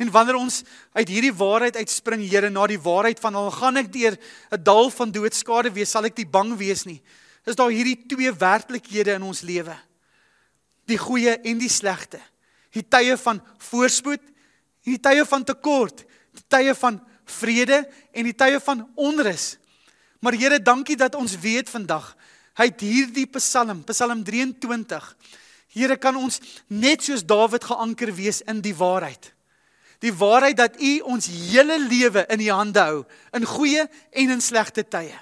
En 0.00 0.08
wanneer 0.14 0.38
ons 0.38 0.62
uit 0.96 1.10
hierdie 1.10 1.34
waarheid 1.34 1.76
uitspring, 1.76 2.22
Here, 2.24 2.48
na 2.50 2.64
die 2.70 2.80
waarheid 2.80 3.20
van 3.20 3.36
al 3.36 3.50
gaan 3.52 3.76
ek 3.76 3.90
deur 3.92 4.16
'n 4.16 4.62
dal 4.62 4.90
van 4.90 5.10
doodskade 5.10 5.74
wees, 5.74 5.90
sal 5.90 6.04
ek 6.04 6.16
nie 6.16 6.26
bang 6.26 6.56
wees 6.56 6.86
nie. 6.86 7.02
Is 7.44 7.56
daar 7.56 7.70
hierdie 7.70 8.06
twee 8.06 8.32
werklikhede 8.32 9.14
in 9.14 9.22
ons 9.22 9.42
lewe? 9.42 9.76
Die 10.86 10.98
goeie 10.98 11.36
en 11.36 11.58
die 11.58 11.68
slegte. 11.68 12.20
Die 12.72 12.82
tye 12.82 13.16
van 13.16 13.42
voorspoed 13.58 14.22
die 14.86 15.00
tye 15.02 15.24
van 15.28 15.44
tekort, 15.44 16.04
die 16.36 16.46
tye 16.48 16.74
van 16.78 17.00
vrede 17.30 17.82
en 18.12 18.28
die 18.28 18.36
tye 18.36 18.60
van 18.60 18.84
onrus. 18.94 19.56
Maar 20.20 20.36
Here, 20.36 20.60
dankie 20.62 20.96
dat 20.96 21.14
ons 21.14 21.38
weet 21.40 21.70
vandag 21.70 22.14
uit 22.60 22.80
hierdie 22.80 23.26
Psalm, 23.26 23.84
Psalm 23.84 24.24
23, 24.24 25.16
Here 25.70 25.96
kan 25.96 26.16
ons 26.16 26.40
net 26.66 27.04
soos 27.06 27.22
Dawid 27.24 27.64
geanker 27.64 28.12
wees 28.14 28.42
in 28.42 28.60
die 28.60 28.74
waarheid 28.74 29.32
die 30.00 30.12
waarheid 30.16 30.56
dat 30.56 30.78
U 30.80 30.92
ons 31.12 31.28
hele 31.28 31.76
lewe 31.84 32.24
in 32.32 32.40
U 32.40 32.48
hande 32.50 32.80
hou, 32.80 33.00
in 33.36 33.44
goeie 33.44 33.84
en 33.84 34.32
in 34.32 34.40
slegte 34.40 34.84
tye. 34.88 35.16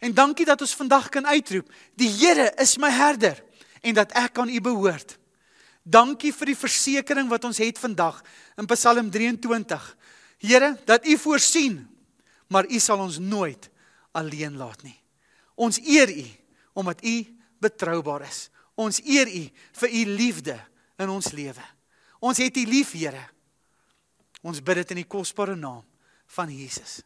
En 0.00 0.14
dankie 0.16 0.46
dat 0.48 0.60
ons 0.60 0.76
vandag 0.76 1.08
kan 1.12 1.26
uitroep, 1.26 1.68
die 1.96 2.08
Here 2.08 2.50
is 2.60 2.76
my 2.80 2.90
herder 2.92 3.42
en 3.82 3.96
dat 3.96 4.12
ek 4.16 4.38
aan 4.40 4.52
U 4.52 4.60
behoort. 4.60 5.18
Dankie 5.84 6.32
vir 6.34 6.50
die 6.50 6.58
versekering 6.58 7.28
wat 7.30 7.44
ons 7.46 7.60
het 7.62 7.78
vandag 7.78 8.22
in 8.58 8.66
Psalm 8.72 9.10
23. 9.12 9.84
Here, 10.42 10.76
dat 10.84 11.06
U 11.06 11.16
voorsien, 11.18 11.80
maar 12.48 12.68
U 12.68 12.78
sal 12.78 13.00
ons 13.00 13.18
nooit 13.18 13.70
alleen 14.16 14.56
laat 14.56 14.82
nie. 14.82 14.96
Ons 15.54 15.80
eer 15.80 16.10
U 16.12 16.26
omdat 16.76 17.04
U 17.04 17.14
betroubaar 17.58 18.26
is. 18.28 18.48
Ons 18.76 19.00
eer 19.04 19.28
U 19.28 19.44
vir 19.80 19.90
U 19.90 20.04
liefde 20.04 20.56
in 21.00 21.08
ons 21.08 21.32
lewe. 21.32 21.64
Ons 22.20 22.40
het 22.44 22.56
U 22.56 22.64
lief, 22.68 22.92
Here. 22.92 23.24
Ons 24.46 24.60
bid 24.62 24.82
dit 24.82 24.92
in 24.94 25.00
die 25.02 25.08
kosbare 25.08 25.56
naam 25.56 25.82
van 26.36 26.52
Jesus. 26.52 27.00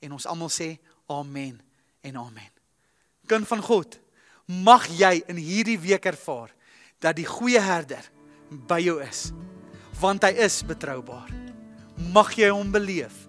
En 0.00 0.14
ons 0.16 0.28
almal 0.30 0.52
sê 0.52 0.76
amen 1.10 1.58
en 2.06 2.20
amen. 2.22 2.52
Kind 3.28 3.48
van 3.50 3.62
God, 3.64 3.98
mag 4.46 4.86
jy 4.96 5.18
in 5.28 5.40
hierdie 5.42 5.78
week 5.80 6.08
ervaar 6.08 6.54
dat 7.02 7.18
die 7.18 7.28
goeie 7.28 7.60
herder 7.60 8.06
by 8.70 8.80
jou 8.80 8.96
is, 9.04 9.28
want 10.00 10.24
hy 10.24 10.32
is 10.46 10.62
betroubaar. 10.66 11.37
Mag 11.98 12.30
jy 12.38 12.48
hom 12.54 12.70
beleef 12.70 13.26